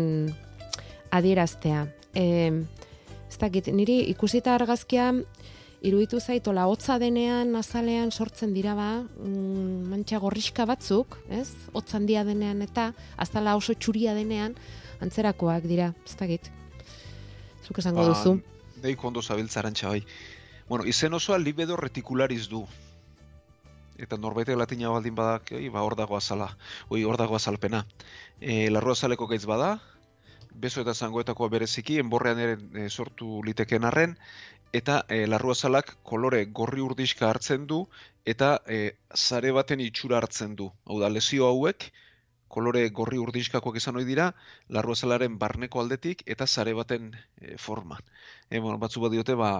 adieraztea. 1.14 1.84
E, 2.10 2.24
ez 3.30 3.38
dakit, 3.38 3.70
niri 3.70 4.00
ikusita 4.10 4.56
argazkia, 4.58 5.12
iruditu 5.86 6.18
zaitola 6.18 6.64
hotza 6.66 6.96
denean 6.98 7.54
azalean 7.54 8.10
sortzen 8.10 8.50
dira 8.56 8.74
ba, 8.74 8.88
mm, 9.04 9.86
mantxa 9.92 10.18
gorriska 10.18 10.66
batzuk, 10.66 11.20
ez? 11.30 11.52
Hotz 11.72 11.94
handia 11.94 12.24
denean 12.26 12.66
eta 12.66 12.88
azala 13.16 13.54
oso 13.54 13.78
txuria 13.78 14.16
denean 14.18 14.56
antzerakoak 15.02 15.66
dira, 15.68 15.92
ez 16.06 16.16
dakit. 16.16 16.50
Zuk 17.66 17.78
esango 17.82 18.04
Ba, 18.04 18.12
duzu. 18.12 18.36
Deiko 18.82 19.08
ondo 19.08 19.22
zabiltza 19.22 19.60
arantxa 19.60 19.88
bai. 19.88 20.02
Bueno, 20.68 20.84
izen 20.84 21.14
osoa 21.14 21.38
libedo 21.38 21.76
reticularis 21.76 22.48
du. 22.48 22.64
Eta 23.96 24.18
norbaitek 24.20 24.58
latina 24.58 24.90
baldin 24.92 25.14
badak, 25.16 25.52
oi, 25.56 25.68
ba 25.72 25.82
hor 25.86 25.96
dago 25.96 26.16
azala, 26.16 26.50
oi, 26.90 27.04
hor 27.04 27.16
dago 27.16 27.36
azalpena. 27.36 27.84
E, 28.40 28.68
larru 28.70 28.92
azaleko 28.92 29.26
gaitz 29.30 29.46
bada, 29.48 29.76
beso 30.52 30.82
eta 30.82 30.94
zangoetako 30.94 31.48
bereziki, 31.52 31.98
enborrean 32.02 32.42
ere 32.42 32.58
e, 32.74 32.88
sortu 32.90 33.40
liteken 33.46 33.88
arren, 33.88 34.16
eta 34.76 34.98
e, 35.08 35.22
larru 35.26 35.54
azalak 35.54 35.94
kolore 36.02 36.44
gorri 36.60 36.84
urdixka 36.84 37.30
hartzen 37.30 37.66
du, 37.70 37.86
eta 38.24 38.58
e, 38.66 38.96
zare 39.14 39.54
baten 39.56 39.80
itxura 39.80 40.20
hartzen 40.20 40.56
du. 40.58 40.68
Hau 40.84 41.00
da, 41.00 41.08
lesio 41.08 41.48
hauek, 41.48 41.88
kolore 42.56 42.82
gorri 42.96 43.18
urdixkakoak 43.20 43.76
izan 43.82 44.00
ohi 44.00 44.06
dira, 44.08 44.30
larru 44.72 44.96
azalaren 44.96 45.36
barneko 45.42 45.82
aldetik, 45.84 46.22
eta 46.36 46.46
zare 46.48 46.72
baten 46.78 47.10
e, 47.40 47.56
forman. 47.60 48.00
E, 48.50 48.58
bueno, 48.58 48.78
batzu 48.82 49.02
badiote, 49.04 49.36
ba, 49.36 49.50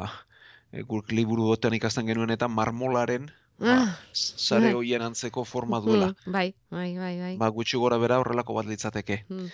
e, 0.73 0.83
guk 0.83 1.13
liburuetan 1.13 1.77
ikasten 1.77 2.09
genuen 2.09 2.33
eta 2.39 2.49
marmolaren 2.49 3.29
Ah, 3.59 3.97
zare 4.13 4.67
bai. 4.67 4.73
hoien 4.77 5.01
antzeko 5.01 5.43
forma 5.49 5.79
duela. 5.81 6.11
mm, 6.13 6.33
bai, 6.33 6.51
bai, 6.69 6.91
bai, 6.99 7.13
bai. 7.23 7.31
Ba, 7.41 7.49
gutxi 7.57 7.79
gora 7.81 7.97
bera 8.03 8.19
horrelako 8.21 8.53
bat 8.59 8.67
litzateke. 8.69 9.17
Mm, 9.33 9.47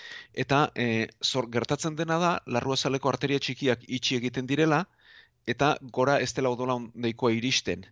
Eta 0.45 0.59
e, 0.75 0.87
zor, 1.23 1.47
gertatzen 1.55 1.95
dena 2.01 2.17
da, 2.19 2.33
larruazaleko 2.57 3.13
arteria 3.13 3.39
txikiak 3.39 3.85
itxi 3.87 4.17
egiten 4.19 4.49
direla, 4.51 4.81
eta 5.47 5.77
gora 5.99 6.17
ez 6.25 6.33
dela 6.35 6.51
odola 6.51 6.81
nahikoa 6.95 7.31
iristen. 7.37 7.87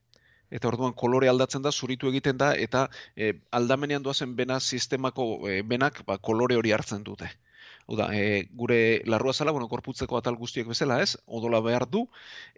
Eta 0.50 0.68
orduan 0.68 0.94
kolore 1.02 1.28
aldatzen 1.30 1.62
da, 1.62 1.70
zuritu 1.70 2.08
egiten 2.10 2.38
da, 2.38 2.54
eta 2.54 2.88
e, 3.16 3.32
aldamenean 3.60 4.02
doazen 4.02 4.34
bena 4.36 4.58
sistemako 4.60 5.30
e, 5.48 5.60
benak 5.62 6.02
ba, 6.06 6.18
kolore 6.18 6.58
hori 6.58 6.72
hartzen 6.74 7.06
dute. 7.06 7.30
Hau 7.90 7.96
da, 7.98 8.06
e, 8.14 8.46
gure 8.54 9.02
larruazala, 9.10 9.50
bueno, 9.54 9.66
korputzeko 9.70 10.18
atal 10.18 10.36
guztiek 10.38 10.68
bezala 10.70 11.00
ez, 11.02 11.16
odola 11.26 11.58
behar 11.64 11.86
du, 11.90 12.04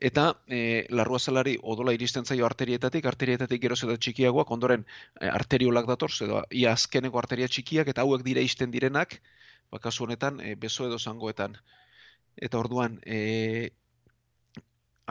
eta 0.09 0.25
e, 0.47 0.59
larruazalari 0.93 1.55
odola 1.75 1.95
iristen 1.97 2.29
zaio 2.29 2.45
arterietatik, 2.49 3.09
arterietatik 3.09 3.63
geroz 3.63 3.79
eta 3.87 3.97
txikiagoak, 3.97 4.51
ondoren 4.57 4.85
e, 5.21 5.29
arteriolak 5.31 5.89
dator, 5.89 6.13
edo 6.27 6.43
ia 6.51 6.75
azkeneko 6.77 7.23
arteria 7.23 7.49
txikiak, 7.49 7.89
eta 7.95 8.05
hauek 8.05 8.27
dira 8.27 8.45
isten 8.45 8.75
direnak, 8.75 9.21
ba, 9.73 9.81
kasu 9.81 10.05
honetan, 10.05 10.41
e, 10.41 10.55
beso 10.67 10.89
edo 10.89 11.01
zangoetan. 11.01 11.57
Eta 12.37 12.61
orduan, 12.61 13.01
e, 13.05 13.71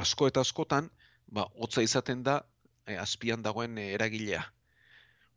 asko 0.06 0.30
eta 0.30 0.46
askotan, 0.46 0.94
ba, 1.34 1.48
hotza 1.58 1.82
izaten 1.82 2.22
da, 2.30 2.44
e, 2.92 2.98
azpian 3.02 3.46
dagoen 3.48 3.78
e, 3.78 3.92
eragilea. 3.96 4.44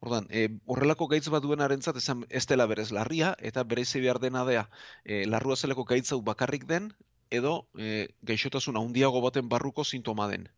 Orduan, 0.04 0.26
e, 0.28 0.48
horrelako 0.68 1.06
gaitz 1.08 1.28
bat 1.32 1.42
duenarentzat 1.44 1.96
esan 2.00 2.26
ez 2.28 2.44
dela 2.50 2.66
berez 2.70 2.90
larria, 2.92 3.32
eta 3.50 3.64
berezi 3.64 4.02
behar 4.04 4.20
dena 4.20 4.44
dea, 4.48 4.66
e, 5.04 5.24
larrua 5.24 5.56
zeleko 5.56 5.86
gaitz 5.88 6.10
bakarrik 6.26 6.66
den, 6.68 6.90
edo 7.30 7.54
e, 7.78 8.08
gaixotasun 8.22 8.76
handiago 8.80 9.22
baten 9.24 9.48
barruko 9.48 9.84
sintoma 9.84 10.28
den. 10.28 10.48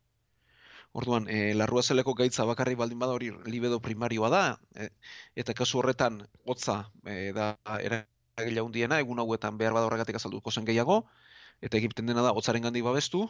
Orduan, 0.97 1.27
e, 1.29 1.53
larrua 1.53 1.83
zeleko 1.83 2.13
gaitza 2.17 2.45
bakarrik 2.49 2.77
baldin 2.77 2.99
bada 2.99 3.15
hori 3.15 3.31
libedo 3.45 3.79
primarioa 3.87 4.29
da, 4.33 4.43
e, 4.75 4.89
eta 5.43 5.53
kasu 5.53 5.79
horretan 5.81 6.21
hotza 6.43 6.77
e, 7.05 7.31
da 7.37 7.51
eragile 7.79 8.63
handiena, 8.63 8.99
egun 9.03 9.19
hauetan 9.23 9.57
behar 9.57 9.75
bada 9.77 9.89
horregatik 9.89 10.19
azalduko 10.19 10.51
zen 10.51 10.65
gehiago, 10.65 11.03
eta 11.61 11.77
egiten 11.79 12.09
dena 12.09 12.23
da 12.25 12.33
hotzaren 12.39 12.67
gandik 12.67 12.85
babestu, 12.87 13.27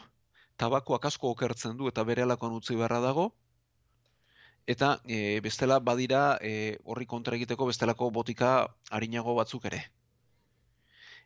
tabakoak 0.57 1.05
asko 1.11 1.33
okertzen 1.35 1.77
du 1.77 1.89
eta 1.91 2.03
bere 2.03 2.25
alakoan 2.25 2.55
utzi 2.57 2.75
beharra 2.75 3.01
dago, 3.03 3.31
eta 4.67 4.99
e, 5.07 5.39
bestela 5.41 5.79
badira 5.79 6.37
e, 6.41 6.77
horri 6.83 7.07
kontra 7.07 7.37
egiteko 7.39 7.69
bestelako 7.69 8.11
botika 8.11 8.51
arinago 8.91 9.35
batzuk 9.37 9.65
ere. 9.71 9.85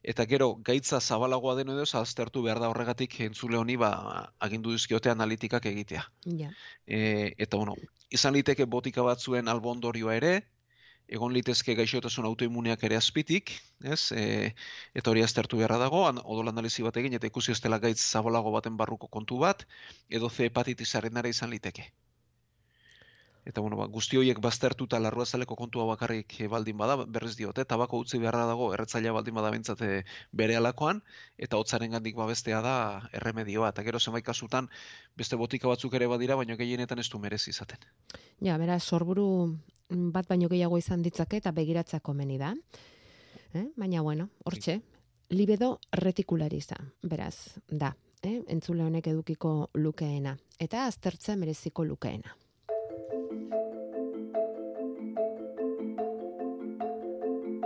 Eta 0.02 0.26
gero, 0.26 0.56
gaitza 0.66 1.00
zabalagoa 1.00 1.56
den 1.58 1.74
edo, 1.74 1.84
aztertu 2.00 2.42
behar 2.46 2.62
da 2.62 2.70
horregatik 2.72 3.20
entzule 3.26 3.58
honi 3.58 3.76
ba, 3.78 3.92
agindu 4.40 4.72
dizkiote 4.74 5.12
analitikak 5.12 5.66
egitea. 5.74 6.06
ja. 6.40 6.50
E, 6.88 7.34
eta 7.38 7.58
bueno, 7.58 7.76
izan 8.10 8.34
liteke 8.34 8.66
botika 8.66 9.06
batzuen 9.06 9.48
albondorioa 9.48 10.16
ere, 10.16 10.34
egon 11.08 11.34
litezke 11.34 11.76
gaixotasun 11.76 12.26
autoimmuneak 12.26 12.84
ere 12.88 12.98
azpitik, 12.98 13.52
ez? 13.84 14.12
E, 14.12 14.54
eta 14.96 15.12
hori 15.12 15.26
aztertu 15.26 15.60
beharra 15.62 15.78
dago, 15.82 16.06
an, 16.08 16.22
odol 16.24 16.50
analizi 16.54 16.86
bat 16.88 16.98
egin, 16.98 17.18
eta 17.18 17.30
ikusi 17.30 17.52
ez 17.52 17.60
dela 17.62 17.82
gaitz 17.84 18.00
zabalago 18.02 18.54
baten 18.58 18.78
barruko 18.78 19.08
kontu 19.08 19.42
bat, 19.44 19.66
edo 20.10 20.30
C 20.30 20.50
hepatitisaren 20.50 21.26
izan 21.30 21.50
liteke. 21.50 21.92
Eta 23.46 23.62
bueno, 23.62 23.78
ba, 23.78 23.88
guzti 23.90 24.20
horiek 24.20 24.38
baztertuta 24.42 25.00
larruazaleko 25.02 25.56
kontua 25.58 25.88
bakarrik 25.90 26.36
eh, 26.42 26.48
baldin 26.48 26.78
bada, 26.78 26.96
berriz 27.06 27.34
diote, 27.40 27.66
tabako 27.66 28.04
utzi 28.04 28.20
beharra 28.22 28.46
dago 28.46 28.70
erretzailea 28.76 29.14
baldin 29.16 29.34
bada 29.34 29.50
bintzate 29.54 30.04
bere 30.32 30.56
alakoan, 30.60 31.02
eta 31.38 31.58
hotzaren 31.58 31.98
gandik 31.98 32.16
babestea 32.16 32.62
da 32.62 32.76
erremedioa. 33.18 33.72
Eta 33.74 33.84
gero 33.88 34.00
zenbait 34.00 34.26
kasutan 34.26 34.70
beste 35.18 35.40
botika 35.42 35.68
batzuk 35.72 35.98
ere 35.98 36.08
badira, 36.12 36.38
baina 36.38 36.56
gehienetan 36.60 37.02
ez 37.02 37.10
du 37.10 37.20
merezi 37.20 37.50
izaten. 37.50 37.82
Ja, 38.46 38.58
beraz, 38.62 38.84
sorburu 38.84 39.28
bat 39.90 40.30
baino 40.30 40.50
gehiago 40.52 40.78
izan 40.78 41.02
ditzake 41.02 41.42
eta 41.42 41.52
begiratzea 41.52 42.00
komeni 42.00 42.38
da. 42.38 42.54
Eh? 43.54 43.66
Baina, 43.76 44.02
bueno, 44.02 44.30
hortxe, 44.46 44.80
libedo 45.34 45.80
retikulariza, 45.92 46.78
beraz, 47.04 47.58
da. 47.68 47.96
Eh? 48.22 48.38
Entzule 48.54 48.86
honek 48.86 49.08
edukiko 49.10 49.72
lukeena. 49.74 50.36
Eta 50.62 50.86
aztertzea 50.86 51.36
mereziko 51.36 51.84
lukeena. 51.84 52.36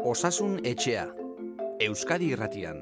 Osasun 0.06 0.60
etxea, 0.64 1.08
Euskadi 1.82 2.28
irratian. 2.36 2.78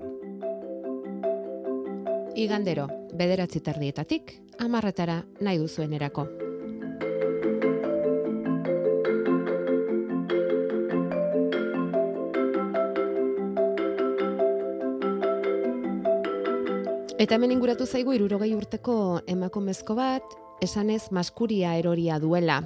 Igandero, 2.35 2.89
bederatzi 3.15 3.61
tardietatik, 3.63 4.33
amarretara 4.59 5.21
nahi 5.39 5.61
duzuen 5.61 5.93
erako. 5.95 6.27
Eta 17.23 17.37
hemen 17.37 17.53
inguratu 17.55 17.85
zaigu 17.87 18.17
irurogei 18.17 18.51
urteko 18.57 19.21
emakumezko 19.31 19.95
bat, 19.95 20.33
esanez 20.61 21.11
maskuria 21.11 21.75
eroria 21.77 22.19
duela. 22.19 22.63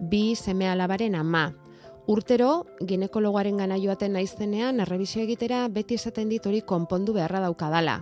Bi 0.00 0.34
seme 0.36 0.68
alabaren 0.68 1.14
ama. 1.14 1.52
Urtero, 2.06 2.66
ginekologoaren 2.86 3.60
gana 3.60 3.76
joaten 3.78 4.14
naizenean, 4.16 4.80
errebisio 4.80 5.22
egitera 5.22 5.66
beti 5.68 5.94
esaten 5.94 6.28
dit 6.28 6.46
hori 6.46 6.62
konpondu 6.66 7.12
beharra 7.14 7.40
daukadala. 7.44 8.00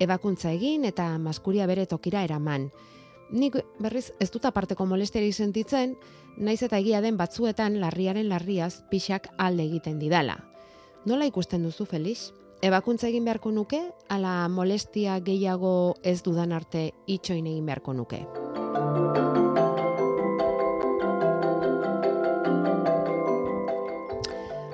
Ebakuntza 0.00 0.52
egin 0.54 0.86
eta 0.88 1.18
maskuria 1.18 1.66
bere 1.66 1.86
tokira 1.86 2.22
eraman. 2.24 2.70
Nik 3.32 3.58
berriz 3.80 4.12
ez 4.20 4.30
dut 4.30 4.44
aparteko 4.44 4.86
molestiari 4.86 5.32
sentitzen, 5.32 5.96
naiz 6.36 6.62
eta 6.62 6.78
egia 6.78 7.00
den 7.00 7.16
batzuetan 7.16 7.80
larriaren 7.80 8.28
larriaz 8.28 8.84
pixak 8.90 9.28
alde 9.38 9.64
egiten 9.68 9.98
didala. 9.98 10.38
Nola 11.04 11.26
ikusten 11.26 11.64
duzu, 11.64 11.84
Felix? 11.84 12.30
Ebakuntza 12.62 13.08
egin 13.08 13.24
beharko 13.26 13.50
nuke, 13.50 13.80
ala 14.08 14.46
molestia 14.48 15.18
gehiago 15.20 15.96
ez 16.02 16.22
dudan 16.22 16.52
arte 16.52 16.92
itxoin 17.10 17.50
egin 17.50 17.66
beharko 17.66 17.96
nuke. 17.96 18.22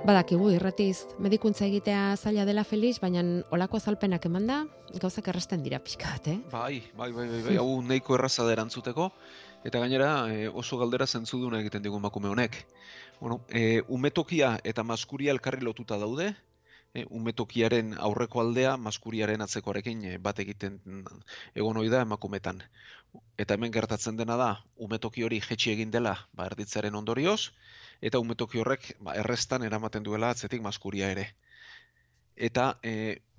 Badakigu 0.09 0.47
irratiz, 0.55 1.05
medikuntza 1.21 1.67
egitea 1.67 2.15
zaila 2.17 2.47
dela 2.49 2.63
Felix, 2.65 2.97
baina 3.03 3.21
olako 3.53 3.77
azalpenak 3.77 4.25
emanda, 4.25 4.63
gauzak 5.03 5.27
errasten 5.29 5.61
dira 5.61 5.83
pixka 5.85 6.15
bat, 6.15 6.31
eh? 6.33 6.39
Bai, 6.49 6.79
bai, 6.97 7.11
bai, 7.13 7.27
bai, 7.29 7.41
bai, 7.45 7.57
hau 7.61 7.83
nahiko 7.85 8.17
erraza 8.17 8.47
da 8.49 8.55
erantzuteko, 8.55 9.11
eta 9.69 9.83
gainera 9.83 10.09
eh, 10.33 10.47
oso 10.49 10.79
galdera 10.81 11.05
zentzuduna 11.05 11.61
egiten 11.61 11.85
digu 11.85 12.01
emakume 12.01 12.33
honek. 12.33 12.57
Bueno, 13.21 13.43
e, 13.53 13.83
umetokia 13.89 14.55
eta 14.65 14.81
maskuria 14.81 15.35
elkarri 15.37 15.61
lotuta 15.61 16.01
daude, 16.01 16.31
e, 16.95 17.05
umetokiaren 17.21 17.95
aurreko 17.99 18.41
aldea 18.43 18.77
maskuriaren 18.81 19.45
atzekoarekin 19.45 20.05
e, 20.05 20.15
bat 20.19 20.39
egiten 20.45 20.79
egon 21.55 21.81
ohi 21.83 21.91
da 21.93 22.03
emakumetan. 22.07 22.63
Eta 23.41 23.57
hemen 23.57 23.73
gertatzen 23.73 24.17
dena 24.19 24.37
da, 24.41 24.49
umetoki 24.77 25.25
hori 25.25 25.41
jetxi 25.41 25.73
egin 25.75 25.91
dela, 25.95 26.15
ba, 26.33 26.49
erditzaren 26.51 26.95
ondorioz, 26.99 27.51
eta 28.01 28.21
umetoki 28.23 28.61
horrek 28.63 28.93
ba, 29.01 29.15
errestan 29.23 29.65
eramaten 29.69 30.07
duela 30.07 30.33
atzetik 30.35 30.63
maskuria 30.65 31.11
ere. 31.15 31.29
Eta 32.37 32.71
e, 32.83 32.95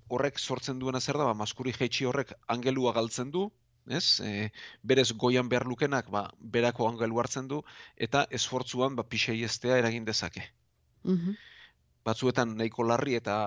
horrek 0.09 0.39
sortzen 0.39 0.79
duena 0.79 0.99
zer 0.99 1.17
da, 1.17 1.27
ba, 1.29 1.37
maskuri 1.37 1.73
jeitsi 1.75 2.07
horrek 2.09 2.33
angelua 2.47 2.93
galtzen 2.97 3.31
du, 3.35 3.49
ez? 3.89 4.19
E, 4.25 4.49
berez 4.83 5.11
goian 5.23 5.49
behar 5.49 5.65
lukenak, 5.69 6.09
ba, 6.13 6.27
berako 6.39 6.89
angelu 6.89 7.21
hartzen 7.21 7.47
du, 7.51 7.61
eta 7.97 8.25
esfortzuan 8.39 8.97
ba, 8.97 9.05
pixei 9.05 9.41
estea 9.47 9.77
eragin 9.81 10.05
dezake. 10.09 10.49
Mhm. 11.03 11.37
Batzuetan 12.09 12.57
nahiko 12.57 12.85
larri 12.89 13.15
eta 13.19 13.39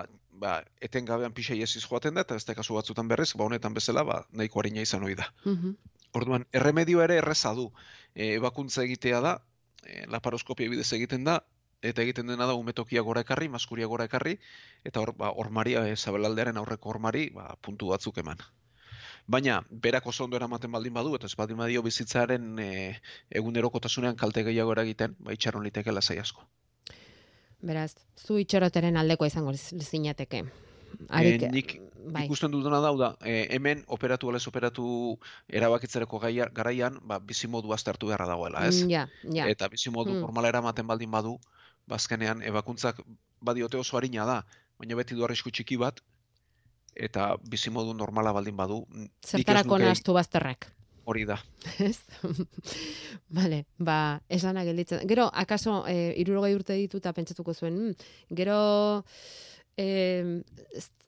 ba, 0.42 0.58
etengabean 0.88 1.34
pixei 1.36 1.60
eziz 1.64 1.82
joaten 1.84 2.18
da, 2.18 2.26
eta 2.26 2.36
beste 2.38 2.54
kasu 2.58 2.76
batzuetan 2.78 3.08
berriz, 3.10 3.30
ba, 3.38 3.46
honetan 3.46 3.74
bezala, 3.78 4.04
ba, 4.08 4.20
nahiko 4.40 4.62
harina 4.62 4.84
izan 4.86 5.06
ohi 5.08 5.18
da. 5.18 5.28
Mhm. 5.44 5.74
Orduan, 6.20 6.46
erremedio 6.60 7.02
ere 7.04 7.18
erreza 7.22 7.54
du. 7.58 7.70
E, 8.14 8.34
ebakuntza 8.38 8.84
egitea 8.84 9.20
da, 9.24 9.36
e, 9.84 10.04
laparoskopia 10.14 10.72
bidez 10.72 10.90
egiten 10.98 11.28
da, 11.28 11.38
eta 11.82 12.02
egiten 12.04 12.28
dena 12.30 12.48
da 12.50 12.56
umetokia 12.58 13.02
gora 13.06 13.22
ekarri, 13.26 13.48
maskuria 13.52 13.88
gora 13.92 14.08
ekarri, 14.10 14.34
eta 14.90 15.04
hor, 15.04 15.14
ba, 15.18 15.32
ormaria, 15.44 15.86
e, 15.88 15.96
zabelaldearen 15.96 16.60
aurreko 16.60 16.92
ormari, 16.96 17.28
ba, 17.38 17.48
puntu 17.68 17.94
batzuk 17.94 18.20
eman. 18.24 18.44
Baina, 19.32 19.60
berak 19.86 20.06
oso 20.10 20.24
ondo 20.26 20.36
eramaten 20.36 20.72
baldin 20.74 20.94
badu, 20.98 21.14
eta 21.16 21.30
ez 21.30 21.36
baldin 21.38 21.60
badio 21.62 21.82
bizitzaren 21.86 22.58
e, 22.58 22.70
egunerokotasunean 23.40 24.18
kalte 24.22 24.44
gehiago 24.50 24.74
eragiten, 24.76 25.16
ba, 25.20 25.34
itxaron 25.38 25.64
liteke 25.68 25.94
lasai 25.94 26.18
asko. 26.24 26.44
Beraz, 27.62 27.94
zu 28.18 28.38
itxoroteren 28.42 28.96
aldeko 28.98 29.26
izango 29.28 29.52
zinateke. 29.54 30.42
E, 30.42 31.06
Harik, 31.08 31.42
nik 31.52 31.70
bai. 32.12 32.24
ikusten 32.26 32.50
dudana 32.52 32.80
da, 32.82 32.88
hau 32.90 32.98
da, 32.98 33.12
e, 33.24 33.46
hemen 33.54 33.84
operatu 33.86 34.28
alez 34.28 34.42
operatu 34.50 35.16
erabakitzereko 35.48 36.18
garaian, 36.52 36.98
ba, 37.02 37.18
bizimodu 37.18 37.72
aztertu 37.72 38.10
beharra 38.10 38.26
dagoela, 38.26 38.66
ez? 38.68 38.82
Mm, 38.84 38.90
Ja, 38.90 39.06
ja. 39.32 39.46
eta 39.48 39.68
bizimodu 39.68 40.10
Hmm. 40.10 40.20
normala 40.20 40.48
eramaten 40.48 40.86
baldin 40.86 41.10
badu, 41.10 41.38
bazkenean 41.86 42.42
ebakuntzak 42.42 43.00
badiote 43.40 43.78
oso 43.78 43.96
harina 43.96 44.26
da, 44.26 44.42
baina 44.78 44.96
beti 44.96 45.14
du 45.14 45.24
arrisku 45.24 45.50
txiki 45.50 45.76
bat, 45.78 46.00
eta 46.94 47.36
bizimodu 47.48 47.94
normala 47.94 48.32
baldin 48.32 48.56
badu, 48.56 48.86
Zertarako 49.24 49.76
nuke 49.78 49.84
nahastu 49.84 50.12
bazterrak. 50.12 50.72
Hori 51.04 51.24
da. 51.28 51.38
Ez? 51.88 51.98
Vale, 53.38 53.64
ba, 53.78 54.20
esana 54.28 54.64
gelditzen. 54.64 55.06
Gero, 55.08 55.28
akaso, 55.32 55.82
e, 55.88 56.12
irurogei 56.22 56.54
urte 56.56 56.76
dituta 56.78 57.12
pentsatuko 57.16 57.54
zuen, 57.54 57.78
mm, 57.78 58.34
gero, 58.38 58.58
e, 59.76 60.42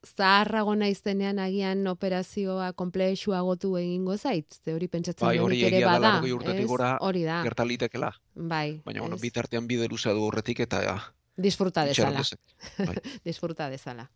zaharrago 0.05 0.75
naizenean 0.77 1.39
agian 1.41 1.85
operazioa 1.89 2.71
komplexuagotu 2.77 3.75
egingo 3.81 4.17
zait, 4.17 4.59
ze 4.63 4.73
hori 4.73 4.87
pentsatzen 4.87 5.25
Bai, 5.25 5.39
hori 5.41 5.63
ere 5.63 5.77
egia 5.77 5.87
da, 5.87 5.93
bada, 5.97 6.13
laurogei 6.15 6.37
urtetik 6.37 6.69
gora 6.69 6.95
Hori 7.01 7.25
da, 7.25 7.41
Gerta 7.47 7.65
litekela, 7.65 8.11
bai, 8.35 8.81
baina 8.85 9.01
bueno, 9.05 9.17
bitartean 9.21 9.67
bide 9.67 9.89
luzea 9.89 10.13
du 10.13 10.27
horretik 10.27 10.61
eta 10.67 10.83
ja, 10.85 10.97
disfruta 11.35 11.85
dezala. 11.85 12.23
Bai. 12.77 12.95
disfruta 13.27 13.69
dezala. 13.69 14.09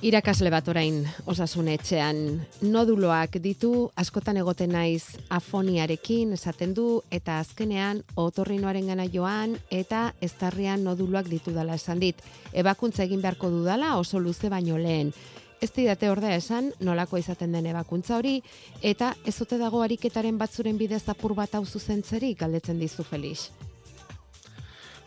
Irakasle 0.00 0.48
bat 0.48 0.64
orain 0.72 1.02
osasun 1.28 1.66
etxean 1.68 2.20
noduloak 2.64 3.34
ditu 3.44 3.90
askotan 4.00 4.38
egoten 4.40 4.72
naiz 4.72 5.18
afoniarekin 5.28 6.32
esaten 6.32 6.72
du 6.72 7.02
eta 7.12 7.36
azkenean 7.42 8.00
otorrinoaren 8.16 8.88
gana 8.88 9.04
joan 9.12 9.58
eta 9.68 10.14
eztarrian 10.24 10.86
noduloak 10.88 11.28
ditu 11.28 11.52
dala 11.52 11.76
esan 11.76 12.00
dit. 12.00 12.16
Ebakuntza 12.56 13.04
egin 13.04 13.20
beharko 13.20 13.50
dudala 13.52 13.98
oso 13.98 14.16
luze 14.24 14.48
baino 14.48 14.78
lehen. 14.80 15.12
Ez 15.60 15.68
didate 15.76 16.08
ordea 16.08 16.40
esan 16.40 16.72
nolako 16.80 17.20
izaten 17.20 17.52
den 17.52 17.68
ebakuntza 17.68 18.16
hori 18.16 18.38
eta 18.80 19.12
ez 19.26 19.36
ote 19.44 19.60
dago 19.60 19.84
ariketaren 19.84 20.40
batzuren 20.40 20.80
bidez 20.80 21.02
apur 21.12 21.36
bat 21.36 21.60
hau 21.60 21.66
zuzentzerik 21.66 22.40
galdetzen 22.40 22.80
dizu 22.80 23.04
Felix. 23.04 23.50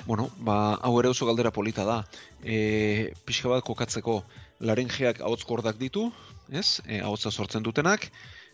Bueno, 0.05 0.29
ba, 0.37 0.75
hau 0.83 0.97
ere 0.99 1.09
oso 1.09 1.25
galdera 1.25 1.49
polita 1.49 1.85
da. 1.87 2.01
E, 2.43 3.13
pixka 3.25 3.49
bat 3.49 3.63
kokatzeko 3.63 4.21
laringeak 4.59 5.21
ahotzkordak 5.21 5.77
ditu, 5.79 6.09
ez? 6.49 6.81
E, 6.85 6.99
ahotsa 7.01 7.31
sortzen 7.31 7.63
dutenak, 7.63 8.09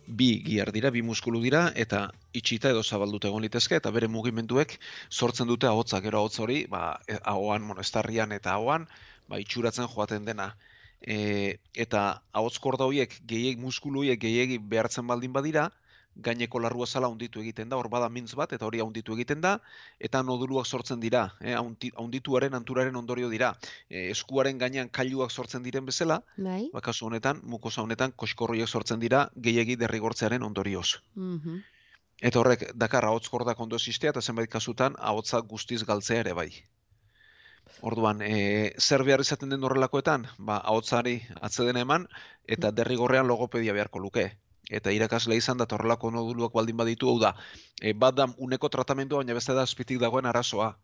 bi 0.08 0.30
gihar 0.46 0.72
dira, 0.74 0.92
bi 0.92 1.02
muskulu 1.06 1.42
dira, 1.44 1.68
eta 1.76 2.10
itxita 2.34 2.72
edo 2.74 2.84
zabalduta 2.84 3.30
egon 3.30 3.46
litezke, 3.46 3.78
eta 3.78 3.92
bere 3.92 4.08
mugimenduek 4.08 4.78
sortzen 5.10 5.48
dute 5.48 5.68
ahotsa, 5.68 6.02
gero 6.02 6.20
ahotsa 6.20 6.44
hori, 6.44 6.64
ba, 6.70 7.00
e, 7.08 7.20
ahoan, 7.24 7.66
monestarrian 7.68 8.32
eta 8.32 8.56
ahoan, 8.56 8.88
ba, 9.30 9.40
itxuratzen 9.40 9.90
joaten 9.92 10.26
dena. 10.26 10.54
E, 11.00 11.58
eta 11.76 12.22
ahotzkorda 12.34 12.88
horiek, 12.90 13.14
gehiek 13.28 13.60
muskulu 13.60 14.04
horiek 14.04 14.20
gehiegi 14.22 14.58
behartzen 14.60 15.08
baldin 15.08 15.34
badira, 15.36 15.70
gaineko 16.15 16.60
larrua 16.60 16.88
zala 16.88 17.08
hunditu 17.08 17.41
egiten 17.41 17.69
da, 17.69 17.78
hor 17.78 17.89
bada 17.89 18.10
mintz 18.10 18.34
bat, 18.36 18.54
eta 18.54 18.65
hori 18.65 18.82
hunditu 18.82 19.13
egiten 19.15 19.41
da, 19.41 19.60
eta 20.00 20.22
noduluak 20.24 20.65
sortzen 20.65 21.00
dira, 21.00 21.34
eh, 21.41 21.56
haundituaren 21.56 22.54
anturaren 22.54 22.95
ondorio 22.95 23.30
dira. 23.30 23.54
E, 23.89 24.10
eskuaren 24.12 24.58
gainean 24.58 24.89
kailuak 24.89 25.32
sortzen 25.32 25.63
diren 25.63 25.86
bezala, 25.86 26.22
Bai? 26.38 26.69
ba, 26.74 26.82
kasu 26.82 27.08
honetan, 27.08 27.41
mukosa 27.43 27.82
honetan, 27.82 28.12
koskorroiek 28.15 28.67
sortzen 28.67 29.00
dira 29.00 29.30
gehiegi 29.36 29.76
derrigortzearen 29.76 30.43
ondorioz. 30.43 31.00
Mhm. 31.15 31.62
Eta 32.22 32.39
horrek 32.39 32.65
dakar 32.76 33.06
ahotzkordak 33.06 33.60
ondo 33.63 33.78
existea 33.80 34.12
eta 34.12 34.22
zenbait 34.22 34.50
kasutan 34.52 34.95
ahotsa 35.00 35.39
guztiz 35.39 35.86
galtzea 35.86 36.19
ere 36.26 36.34
bai. 36.34 36.50
Orduan, 37.82 38.22
e, 38.22 38.74
zer 38.78 39.06
behar 39.08 39.22
izaten 39.24 39.54
den 39.54 39.63
horrelakoetan? 39.63 40.28
Ba, 40.38 40.58
ahotsari 40.58 41.22
atzedena 41.39 41.86
eman 41.86 42.10
eta 42.58 42.72
derrigorrean 42.76 43.28
logopedia 43.28 43.74
beharko 43.78 44.00
luke. 44.04 44.26
Eta 44.70 44.94
irakasle 44.94 45.36
izan 45.40 45.58
da 45.58 45.66
eta 45.68 45.76
horrelako 45.78 46.12
noduluak 46.14 46.54
baldin 46.54 46.78
baditu 46.78 47.10
hau 47.10 47.18
da. 47.22 47.34
E, 47.82 47.94
bat 47.94 48.16
da 48.16 48.28
uneko 48.38 48.70
tratamendua, 48.70 49.24
baina 49.24 49.38
beste 49.38 49.56
da 49.58 49.66
azpitik 49.66 50.00
dagoen 50.04 50.30
arazoa. 50.30 50.76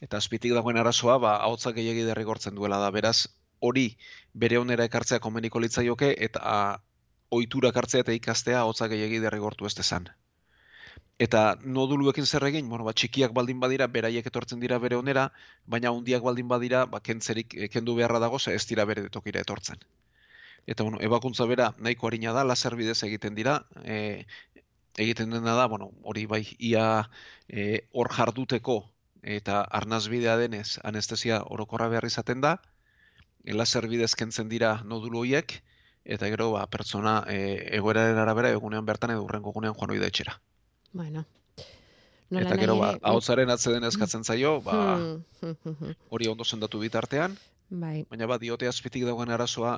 Eta 0.00 0.18
azpitik 0.18 0.54
dagoen 0.56 0.80
arazoa, 0.82 1.18
ba, 1.22 1.36
ahotsa 1.46 1.72
gehiegi 1.76 2.06
derrigortzen 2.08 2.56
duela 2.58 2.80
da. 2.82 2.90
Beraz, 2.90 3.28
hori 3.60 3.86
bere 4.44 4.58
onera 4.58 4.86
ekartzea 4.90 5.20
komeniko 5.20 5.62
litzaioke 5.62 6.14
eta 6.26 6.42
a, 6.42 6.58
ohiturak 7.30 7.76
hartzea 7.76 8.04
eta 8.06 8.16
ikastea 8.16 8.60
ahotsa 8.64 8.88
gehiegi 8.92 9.22
derrigortu 9.22 9.68
ez 9.70 9.74
dezan. 9.78 10.08
Eta 11.24 11.40
noduluekin 11.76 12.26
zer 12.26 12.46
egin, 12.48 12.68
bueno, 12.72 12.84
ba, 12.88 12.94
txikiak 12.96 13.34
baldin 13.36 13.60
badira, 13.60 13.86
beraiek 13.96 14.26
etortzen 14.30 14.62
dira 14.64 14.78
bere 14.84 14.96
onera, 14.96 15.26
baina 15.74 15.92
handiak 15.92 16.24
baldin 16.24 16.48
badira, 16.48 16.86
ba, 16.94 17.02
kentzerik 17.08 17.56
eh, 17.56 17.68
kendu 17.74 17.94
beharra 17.98 18.22
dago, 18.24 18.40
ez 18.54 18.64
dira 18.70 18.86
bere 18.88 19.04
tokira 19.16 19.44
etortzen. 19.44 19.84
Eta, 20.66 20.84
bueno, 20.84 20.98
ebakuntza 21.00 21.46
bera 21.50 21.72
nahiko 21.78 22.08
harina 22.08 22.32
da, 22.36 22.44
laser 22.44 22.76
bidez 22.76 23.02
egiten 23.06 23.34
dira, 23.34 23.64
e, 23.84 24.26
egiten 24.96 25.30
dena 25.30 25.54
da, 25.56 25.66
bueno, 25.66 25.90
hori 26.02 26.26
bai, 26.26 26.44
ia 26.58 27.08
e, 27.48 27.86
hor 27.92 28.10
jarduteko 28.12 28.82
eta 29.22 29.60
arnazbidea 29.62 30.36
denez 30.40 30.78
anestesia 30.84 31.42
orokorra 31.44 31.88
behar 31.92 32.06
izaten 32.08 32.40
da, 32.44 32.56
e, 33.44 33.52
laser 33.54 33.88
bidez 33.88 34.14
kentzen 34.14 34.48
dira 34.48 34.78
nodulu 34.84 35.24
horiek, 35.24 35.60
eta 36.04 36.30
gero, 36.32 36.52
ba, 36.56 36.64
pertsona 36.70 37.20
e, 37.28 37.40
egoeraren 37.76 38.18
arabera 38.18 38.52
egunean 38.56 38.86
bertan 38.86 39.12
edo 39.16 39.24
urrengo 39.26 39.52
egunean 39.54 39.76
joan 39.76 39.94
ohi 39.94 40.00
da 40.02 40.08
etxera. 40.12 40.40
Bueno. 40.92 41.24
Nola 42.30 42.46
eta 42.46 42.56
gero, 42.60 42.76
ba, 42.78 42.94
ahotzaren 43.02 43.50
atzeden 43.50 43.84
eskatzen 43.88 44.22
zaio, 44.24 44.60
ba, 44.62 44.76
hmm. 44.96 45.94
hori 46.14 46.28
ondo 46.30 46.46
sendatu 46.46 46.78
bitartean, 46.78 47.34
Bai, 47.70 48.04
baina 48.10 48.26
ba, 48.26 48.38
diote 48.42 48.66
azpitik 48.66 49.04
dagoen 49.06 49.30
arazoa, 49.30 49.76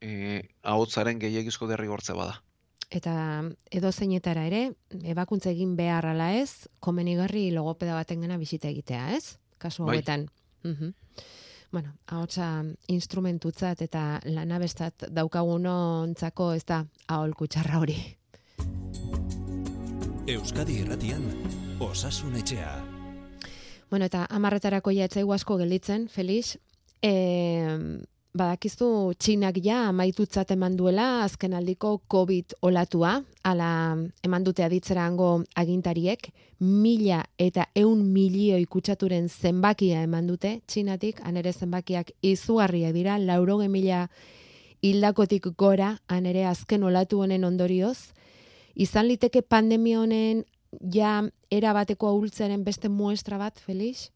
e, 0.00 0.42
ahotzaren 0.62 1.18
gehiagizko 1.18 1.66
derrigortze 1.66 2.12
bada. 2.12 2.42
eta 2.90 3.42
edo 3.74 3.90
zeinetara 3.90 4.44
ere, 4.46 4.60
ebakuntza 5.02 5.50
egin 5.50 5.74
behar 5.76 6.06
ala 6.06 6.28
ez, 6.38 6.68
komenigarri 6.80 7.50
logopeda 7.50 7.94
baten 7.94 8.20
gana 8.20 8.36
bisita 8.38 8.68
egitea, 8.68 9.16
ez? 9.16 9.38
Kasu 9.58 9.84
Bai. 9.84 9.96
hauetan. 9.96 10.28
Mhm. 10.62 10.94
Bueno, 11.72 11.96
ahotsa 12.06 12.62
instrumentutzat 12.86 13.82
eta 13.82 14.20
lanabestat 14.24 15.08
daukagunontzako 15.10 16.52
ez 16.54 16.64
da 16.64 16.84
aholku 17.08 17.48
txarra 17.48 17.80
hori. 17.80 17.96
Euskadi 20.28 20.78
Irratian 20.80 21.26
Osasun 21.80 22.36
Etxea. 22.36 22.70
Bueno, 23.90 24.06
eta 24.06 24.26
amarretarako 24.30 24.90
ja 24.90 25.04
etzaigu 25.04 25.32
asko 25.32 25.58
gelditzen, 25.58 26.08
Felix. 26.08 26.56
E, 27.02 27.12
badakizu 28.36 29.14
txinak 29.18 29.58
ja 29.64 29.86
amaitutzat 29.88 30.50
eman 30.54 30.76
duela 30.76 31.24
azken 31.24 31.54
aldiko 31.56 31.96
COVID 32.12 32.56
olatua, 32.68 33.20
ala 33.44 33.68
eman 34.26 34.44
dute 34.44 34.64
aditzera 34.64 35.06
hango 35.06 35.42
agintariek, 35.56 36.28
mila 36.60 37.22
eta 37.38 37.66
eun 37.74 38.04
milioi 38.12 38.64
kutsaturen 38.70 39.28
zenbakia 39.28 40.02
eman 40.06 40.28
dute 40.28 40.60
txinatik, 40.66 41.22
anere 41.24 41.52
zenbakiak 41.52 42.12
izugarriak 42.22 42.94
dira, 42.96 43.18
lauroge 43.18 43.68
mila 43.68 44.06
hildakotik 44.84 45.48
gora, 45.56 45.96
anere 46.08 46.44
azken 46.46 46.84
olatu 46.84 47.22
honen 47.24 47.44
ondorioz, 47.44 48.12
izan 48.74 49.08
liteke 49.08 49.42
pandemia 49.42 50.02
honen 50.02 50.44
ja 50.92 51.22
era 51.50 51.72
bateko 51.72 52.10
ahultzearen 52.12 52.64
beste 52.64 52.88
muestra 52.92 53.38
bat, 53.40 53.58
Felix? 53.58 54.10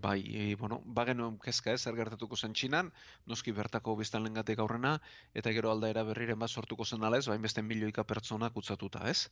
Bai, 0.00 0.20
e, 0.40 0.54
bueno, 0.56 0.80
bagenuen 0.98 1.36
kezka 1.44 1.74
ez, 1.76 1.80
zer 1.84 1.96
gertatuko 1.98 2.36
zen 2.36 2.54
txinan, 2.56 2.88
noski 3.28 3.52
bertako 3.52 3.96
biztanlengatik 3.98 4.62
aurrena, 4.62 4.94
eta 5.36 5.52
gero 5.56 5.72
aldaera 5.72 6.04
berriren 6.08 6.38
bat 6.40 6.50
sortuko 6.50 6.84
zen 6.84 7.04
ez, 7.18 7.26
bain 7.28 7.42
beste 7.42 7.62
milioika 7.62 8.04
pertsona 8.04 8.50
kutsatuta 8.50 9.02
ez. 9.10 9.28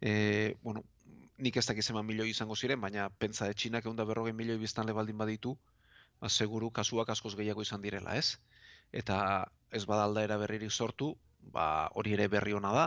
E, 0.00 0.56
bueno, 0.62 0.82
nik 1.38 1.56
ez 1.56 1.66
dakiz 1.66 1.86
eman 1.90 2.06
milioi 2.06 2.30
izango 2.30 2.56
ziren, 2.56 2.80
baina 2.80 3.08
pentsa 3.10 3.46
de 3.46 3.54
txinak 3.54 3.84
egun 3.84 3.96
da 3.96 4.04
berrogei 4.04 4.32
milioi 4.32 4.58
biztanle 4.58 4.92
baldin 4.92 5.18
baditu, 5.18 5.56
ba, 6.20 6.28
seguru 6.28 6.70
kasuak 6.70 7.12
askoz 7.14 7.36
gehiago 7.36 7.62
izan 7.62 7.82
direla 7.82 8.16
ez. 8.16 8.38
Eta 8.92 9.18
ez 9.70 9.84
bada 9.84 10.08
aldaera 10.08 10.40
berririk 10.42 10.72
sortu, 10.72 11.14
ba, 11.52 11.66
hori 11.94 12.16
ere 12.18 12.28
berri 12.32 12.56
ona 12.58 12.72
da, 12.72 12.86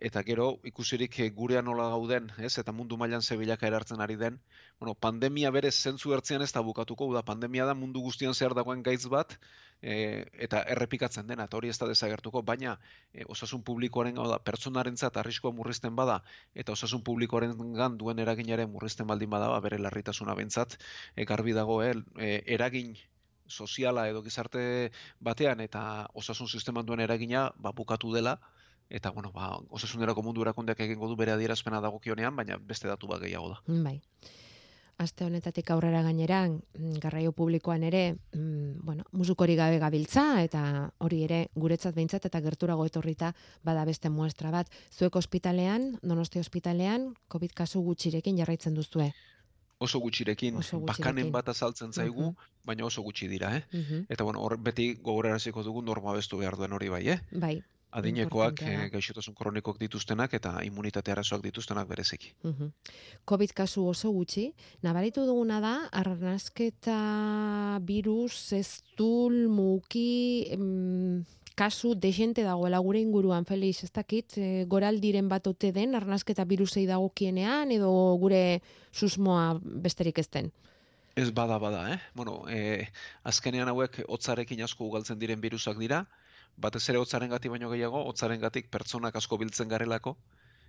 eta 0.00 0.22
gero 0.22 0.46
ikusirik 0.68 1.18
eh, 1.20 1.28
gurean 1.34 1.64
nola 1.66 1.88
gauden, 1.92 2.28
ez? 2.38 2.52
Eta 2.60 2.72
mundu 2.72 2.96
mailan 2.96 3.22
ze 3.22 3.36
bilakaera 3.36 3.76
hartzen 3.80 4.00
ari 4.00 4.16
den, 4.16 4.38
bueno, 4.78 4.94
pandemia 4.94 5.50
berez 5.50 5.74
zentzu 5.74 6.12
ertzean 6.14 6.42
ez 6.42 6.52
da 6.52 6.62
bukatuko, 6.62 7.08
da 7.14 7.22
pandemia 7.22 7.66
da 7.66 7.74
mundu 7.74 8.00
guztian 8.00 8.34
zehar 8.34 8.54
dagoen 8.54 8.82
gaitz 8.82 9.06
bat, 9.10 9.34
e, 9.82 10.24
eta 10.38 10.62
errepikatzen 10.74 11.26
dena, 11.26 11.48
eta 11.50 11.56
hori 11.56 11.68
ez 11.68 11.78
da 11.78 11.88
desagertuko, 11.90 12.42
baina 12.42 12.78
e, 13.12 13.24
osasun 13.26 13.62
publikoaren 13.66 14.18
hau 14.18 14.28
da, 14.30 14.38
pertsonarentzat 14.38 15.16
arriskua 15.16 15.52
murrizten 15.52 15.96
bada, 15.96 16.22
eta 16.54 16.72
osasun 16.72 17.02
publikoaren 17.02 17.56
gan 17.74 17.98
duen 17.98 18.18
eraginaren 18.18 18.70
murrizten 18.70 19.06
baldin 19.06 19.30
bada, 19.30 19.50
ba, 19.54 19.60
bere 19.60 19.78
larritasuna 19.82 20.34
bentzat, 20.38 20.78
e, 21.16 21.24
garbi 21.24 21.56
dago, 21.58 21.82
e, 21.82 21.94
eragin 22.46 22.94
soziala 23.48 24.08
edo 24.10 24.22
gizarte 24.22 24.92
batean 25.24 25.60
eta 25.64 25.82
osasun 26.14 26.48
sisteman 26.48 26.86
duen 26.86 27.00
eragina 27.00 27.48
ba, 27.56 27.72
bukatu 27.72 28.12
dela, 28.12 28.38
eta 28.90 29.10
bueno, 29.10 29.30
ba, 29.32 29.58
osasunerako 29.70 30.22
mundu 30.22 30.42
erakundeak 30.42 30.80
egingo 30.80 31.08
du 31.08 31.16
bere 31.16 31.32
adierazpena 31.32 31.80
dagokionean, 31.80 32.34
baina 32.36 32.56
beste 32.58 32.88
datu 32.88 33.06
bat 33.06 33.20
gehiago 33.20 33.50
da. 33.50 33.60
Bai. 33.66 34.00
Aste 34.98 35.22
honetatik 35.24 35.68
aurrera 35.70 36.00
gainera, 36.02 36.40
mm, 36.48 36.96
garraio 36.98 37.30
publikoan 37.32 37.84
ere, 37.86 38.16
mm, 38.34 38.80
bueno, 38.82 39.04
musukori 39.12 39.54
gabe 39.54 39.78
gabiltza, 39.78 40.42
eta 40.42 40.90
hori 40.98 41.22
ere 41.22 41.50
guretzat 41.54 41.94
behintzat 41.94 42.26
eta 42.26 42.40
gerturago 42.42 42.84
etorrita 42.86 43.32
bada 43.62 43.84
beste 43.84 44.10
muestra 44.10 44.50
bat. 44.50 44.66
Zuek 44.90 45.14
ospitalean, 45.16 45.98
donosti 46.02 46.40
ospitalean, 46.40 47.14
COVID 47.28 47.52
kasu 47.54 47.80
gutxirekin 47.82 48.36
jarraitzen 48.38 48.74
duzue. 48.74 49.12
Oso 49.78 50.00
gutxirekin, 50.00 50.56
Oso 50.56 50.80
gutxirekin. 50.80 51.04
bakanen 51.04 51.30
bat 51.32 51.48
azaltzen 51.48 51.92
zaigu, 51.92 52.32
Mhm. 52.32 52.36
baina 52.64 52.84
oso 52.84 53.02
gutxi 53.02 53.28
dira, 53.28 53.56
eh? 53.56 53.62
Mhm. 53.72 54.06
Eta 54.08 54.24
bueno, 54.24 54.40
hor 54.42 54.58
beti 54.58 54.94
gogoraraziko 55.00 55.62
dugu 55.62 55.80
norma 55.82 56.12
bestu 56.12 56.38
behar 56.38 56.56
duen 56.56 56.72
hori 56.72 56.88
bai, 56.88 57.08
eh? 57.08 57.20
Bai. 57.30 57.62
Adinekoak, 57.98 58.62
eh, 58.62 58.88
gaixotasun 58.92 59.34
kronikok 59.34 59.78
dituztenak 59.80 60.34
eta 60.38 60.54
immunitate 60.64 61.12
arazoak 61.12 61.42
dituztenak 61.42 61.88
bereziki. 61.88 62.32
Mhm. 62.42 62.70
COVID 63.24 63.52
kasu 63.52 63.86
oso 63.88 64.10
gutxi, 64.10 64.52
nabaritu 64.82 65.26
duguna 65.26 65.60
da, 65.60 65.74
arnasketa 65.92 67.80
virus, 67.82 68.52
eztul, 68.52 69.48
muki, 69.48 70.46
em, 70.50 71.24
kasu 71.58 71.94
desente 71.98 72.44
dagoela 72.46 72.78
gure 72.78 73.00
inguruan, 73.00 73.44
Felix, 73.44 73.82
ez 73.82 73.90
dakit, 73.92 74.38
e, 74.38 74.64
goraldiren 74.70 75.28
bat 75.28 75.46
ote 75.50 75.72
den, 75.74 75.96
arnasketa 75.98 76.44
virusei 76.44 76.86
dagokienean, 76.86 77.72
edo 77.74 77.90
gure 78.22 78.60
susmoa 78.92 79.58
besterik 79.62 80.18
ez 80.22 80.28
den. 80.30 80.52
Ez 81.16 81.30
bada 81.34 81.58
bada, 81.58 81.92
eh? 81.92 82.00
Bueno, 82.14 82.44
eh, 82.48 82.88
azkenean 83.24 83.68
hauek 83.68 84.02
hotzarekin 84.06 84.62
asko 84.62 84.86
ugaltzen 84.86 85.18
diren 85.18 85.40
virusak 85.40 85.78
dira, 85.78 86.04
batez 86.56 86.88
ere 86.90 86.98
hotzaren 86.98 87.30
gati 87.30 87.48
baino 87.48 87.70
gehiago, 87.70 88.04
hotzaren 88.10 88.40
gatik 88.40 88.70
pertsonak 88.70 89.16
asko 89.16 89.38
biltzen 89.38 89.68
garelako, 89.68 90.16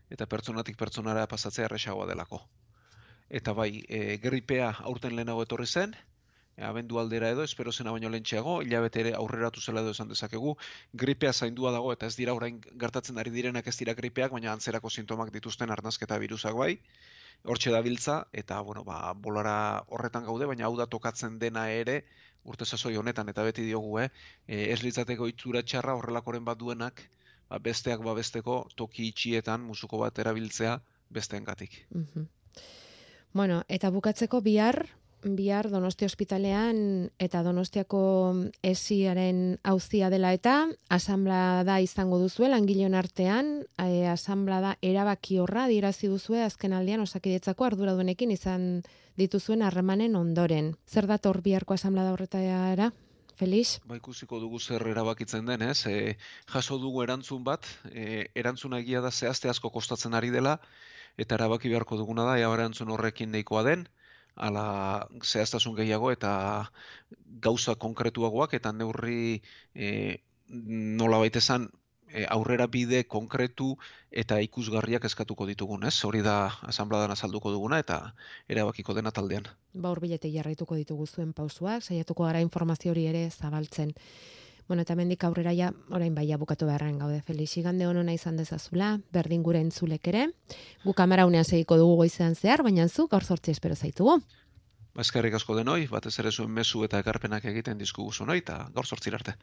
eta 0.09 0.25
pertsonatik 0.25 0.77
pertsonara 0.77 1.27
pasatzea 1.27 1.65
erresagoa 1.69 2.07
delako. 2.09 2.41
Eta 3.29 3.53
bai, 3.53 3.83
e, 3.87 4.17
gripea 4.21 4.69
aurten 4.89 5.15
lehenago 5.15 5.43
etorri 5.45 5.67
zen, 5.67 5.93
e, 6.55 6.63
abendu 6.65 6.99
aldera 7.01 7.29
edo, 7.35 7.45
espero 7.45 7.71
zena 7.71 7.93
baino 7.95 8.09
lentxeago, 8.09 8.59
hilabete 8.65 9.03
ere 9.03 9.13
aurreratu 9.19 9.61
zela 9.61 9.83
edo 9.85 9.93
esan 9.97 10.09
dezakegu, 10.09 10.55
gripea 11.03 11.33
zaindua 11.33 11.71
dago 11.77 11.93
eta 11.93 12.09
ez 12.09 12.15
dira 12.17 12.33
orain 12.33 12.57
gertatzen 12.85 13.21
ari 13.21 13.33
direnak 13.37 13.67
ez 13.67 13.77
dira 13.77 13.93
gripeak, 14.01 14.33
baina 14.33 14.53
antzerako 14.53 14.89
sintomak 14.89 15.33
dituzten 15.37 15.77
arnazketa 15.77 16.17
virusak 16.25 16.57
bai, 16.57 16.73
hortxe 17.43 17.71
dabiltza, 17.71 18.27
eta, 18.33 18.59
bueno, 18.61 18.83
ba, 18.83 19.13
bolara 19.13 19.83
horretan 19.87 20.25
gaude, 20.25 20.47
baina 20.49 20.67
hau 20.67 20.75
da 20.77 20.87
tokatzen 20.87 21.39
dena 21.39 21.69
ere, 21.71 22.03
urte 22.43 22.65
sasoi 22.65 22.95
honetan, 22.97 23.29
eta 23.29 23.43
beti 23.43 23.65
diogu, 23.67 23.99
eh, 23.99 24.09
e, 24.47 24.71
ez 24.73 24.81
litzateko 24.83 25.27
itxura 25.31 25.63
txarra 25.63 25.95
horrelakoren 25.95 26.45
bat 26.45 26.59
duenak, 26.59 27.03
ba, 27.49 27.59
besteak 27.59 28.03
babesteko 28.05 28.61
toki 28.75 29.09
itxietan 29.13 29.61
musuko 29.61 30.01
bat 30.03 30.19
erabiltzea 30.19 30.79
besteengatik. 31.09 31.85
Mhm. 31.89 32.27
Bueno, 33.33 33.63
eta 33.67 33.91
bukatzeko 33.93 34.41
bihar, 34.41 34.87
bihar 35.23 35.69
Donosti 35.69 36.05
ospitalean 36.05 37.09
eta 37.19 37.41
Donostiako 37.43 38.01
esiaren 38.63 39.59
auzia 39.63 40.09
dela 40.09 40.31
eta 40.33 40.69
asamblada 40.89 41.79
izango 41.83 42.19
duzue 42.19 42.49
langileon 42.49 42.95
artean, 42.95 43.51
e, 43.77 44.07
asamblada 44.07 44.77
erabaki 44.81 45.39
horra 45.39 45.67
dirazi 45.67 46.07
duzue 46.07 46.43
azken 46.43 46.73
aldean 46.73 47.03
osakidetzako 47.03 47.65
arduradunekin 47.65 48.31
izan 48.31 48.81
dituzuen 49.19 49.61
harremanen 49.61 50.15
ondoren. 50.15 50.75
Zer 50.87 51.07
dator 51.07 51.41
biharko 51.43 51.75
asamblada 51.75 52.13
horretara? 52.13 52.91
Felix? 53.39 53.79
Ba 53.87 53.95
ikusiko 53.95 54.39
dugu 54.39 54.59
zer 54.59 54.83
erabakitzen 54.87 55.45
den, 55.47 55.61
ez? 55.63 55.85
E, 55.87 56.17
jaso 56.51 56.77
dugu 56.77 57.03
erantzun 57.05 57.43
bat, 57.43 57.67
e, 57.91 58.27
erantzuna 58.35 58.81
egia 58.83 58.99
da 59.01 59.11
zehazte 59.11 59.49
asko 59.49 59.71
kostatzen 59.71 60.13
ari 60.13 60.29
dela, 60.29 60.57
eta 61.17 61.37
erabaki 61.39 61.71
beharko 61.71 61.95
duguna 61.95 62.25
da, 62.27 62.35
ea 62.39 62.51
erantzun 62.51 62.91
horrekin 62.91 63.31
nahikoa 63.31 63.63
den, 63.63 63.87
ala 64.35 65.07
zehaztasun 65.23 65.75
gehiago 65.75 66.11
eta 66.11 66.71
gauza 67.41 67.75
konkretuagoak 67.75 68.53
eta 68.53 68.71
neurri 68.71 69.41
e, 69.75 70.19
nola 70.49 71.25
esan 71.25 71.69
e, 72.09 72.25
aurrera 72.29 72.67
bide 72.67 73.03
konkretu 73.03 73.75
eta 74.11 74.39
ikusgarriak 74.41 75.05
eskatuko 75.05 75.45
ditugun, 75.45 75.83
ez? 75.85 75.95
Hori 76.03 76.21
da 76.25 76.51
asanbladan 76.71 77.11
azalduko 77.11 77.51
duguna 77.51 77.79
eta 77.79 78.13
erabakiko 78.47 78.93
dena 78.93 79.11
taldean. 79.11 79.47
Ba 79.73 79.93
hurbiletik 79.93 80.33
jarraituko 80.33 80.75
ditugu 80.75 81.07
zuen 81.07 81.33
pausuak, 81.33 81.83
saiatuko 81.83 82.25
gara 82.25 82.41
informazio 82.41 82.91
hori 82.91 83.05
ere 83.11 83.29
zabaltzen. 83.29 83.93
Bueno, 84.69 84.83
eta 84.85 84.93
mendik 84.93 85.23
aurrera 85.25 85.49
ja, 85.57 85.71
orain 85.97 86.13
baia 86.13 86.37
bukatu 86.37 86.67
beharren 86.69 86.99
gaude, 87.01 87.23
Felix, 87.25 87.55
igande 87.57 87.87
honona 87.89 88.13
izan 88.13 88.35
dezazula, 88.37 88.89
berdin 89.15 89.41
gure 89.41 89.63
entzulek 89.65 90.05
ere. 90.11 90.27
Gu 90.83 90.93
kamera 90.93 91.25
unean 91.25 91.47
segiko 91.47 91.79
dugu 91.79 91.95
goizean 92.03 92.37
zehar, 92.37 92.61
baina 92.61 92.85
zu 92.87 93.07
gaur 93.09 93.25
sortzi 93.25 93.49
espero 93.49 93.73
zaitugu. 93.73 94.19
Ba, 94.93 95.01
eskerrik 95.01 95.33
asko 95.39 95.55
denoi, 95.57 95.87
batez 95.89 96.13
ere 96.21 96.29
zuen 96.29 96.53
mezu 96.53 96.83
eta 96.85 97.01
ekarpenak 97.01 97.49
egiten 97.49 97.81
dizkugu 97.81 98.13
zonoi, 98.13 98.37
eta 98.43 98.59
gaur 98.75 98.85
sortzir 98.85 99.17
arte. 99.17 99.33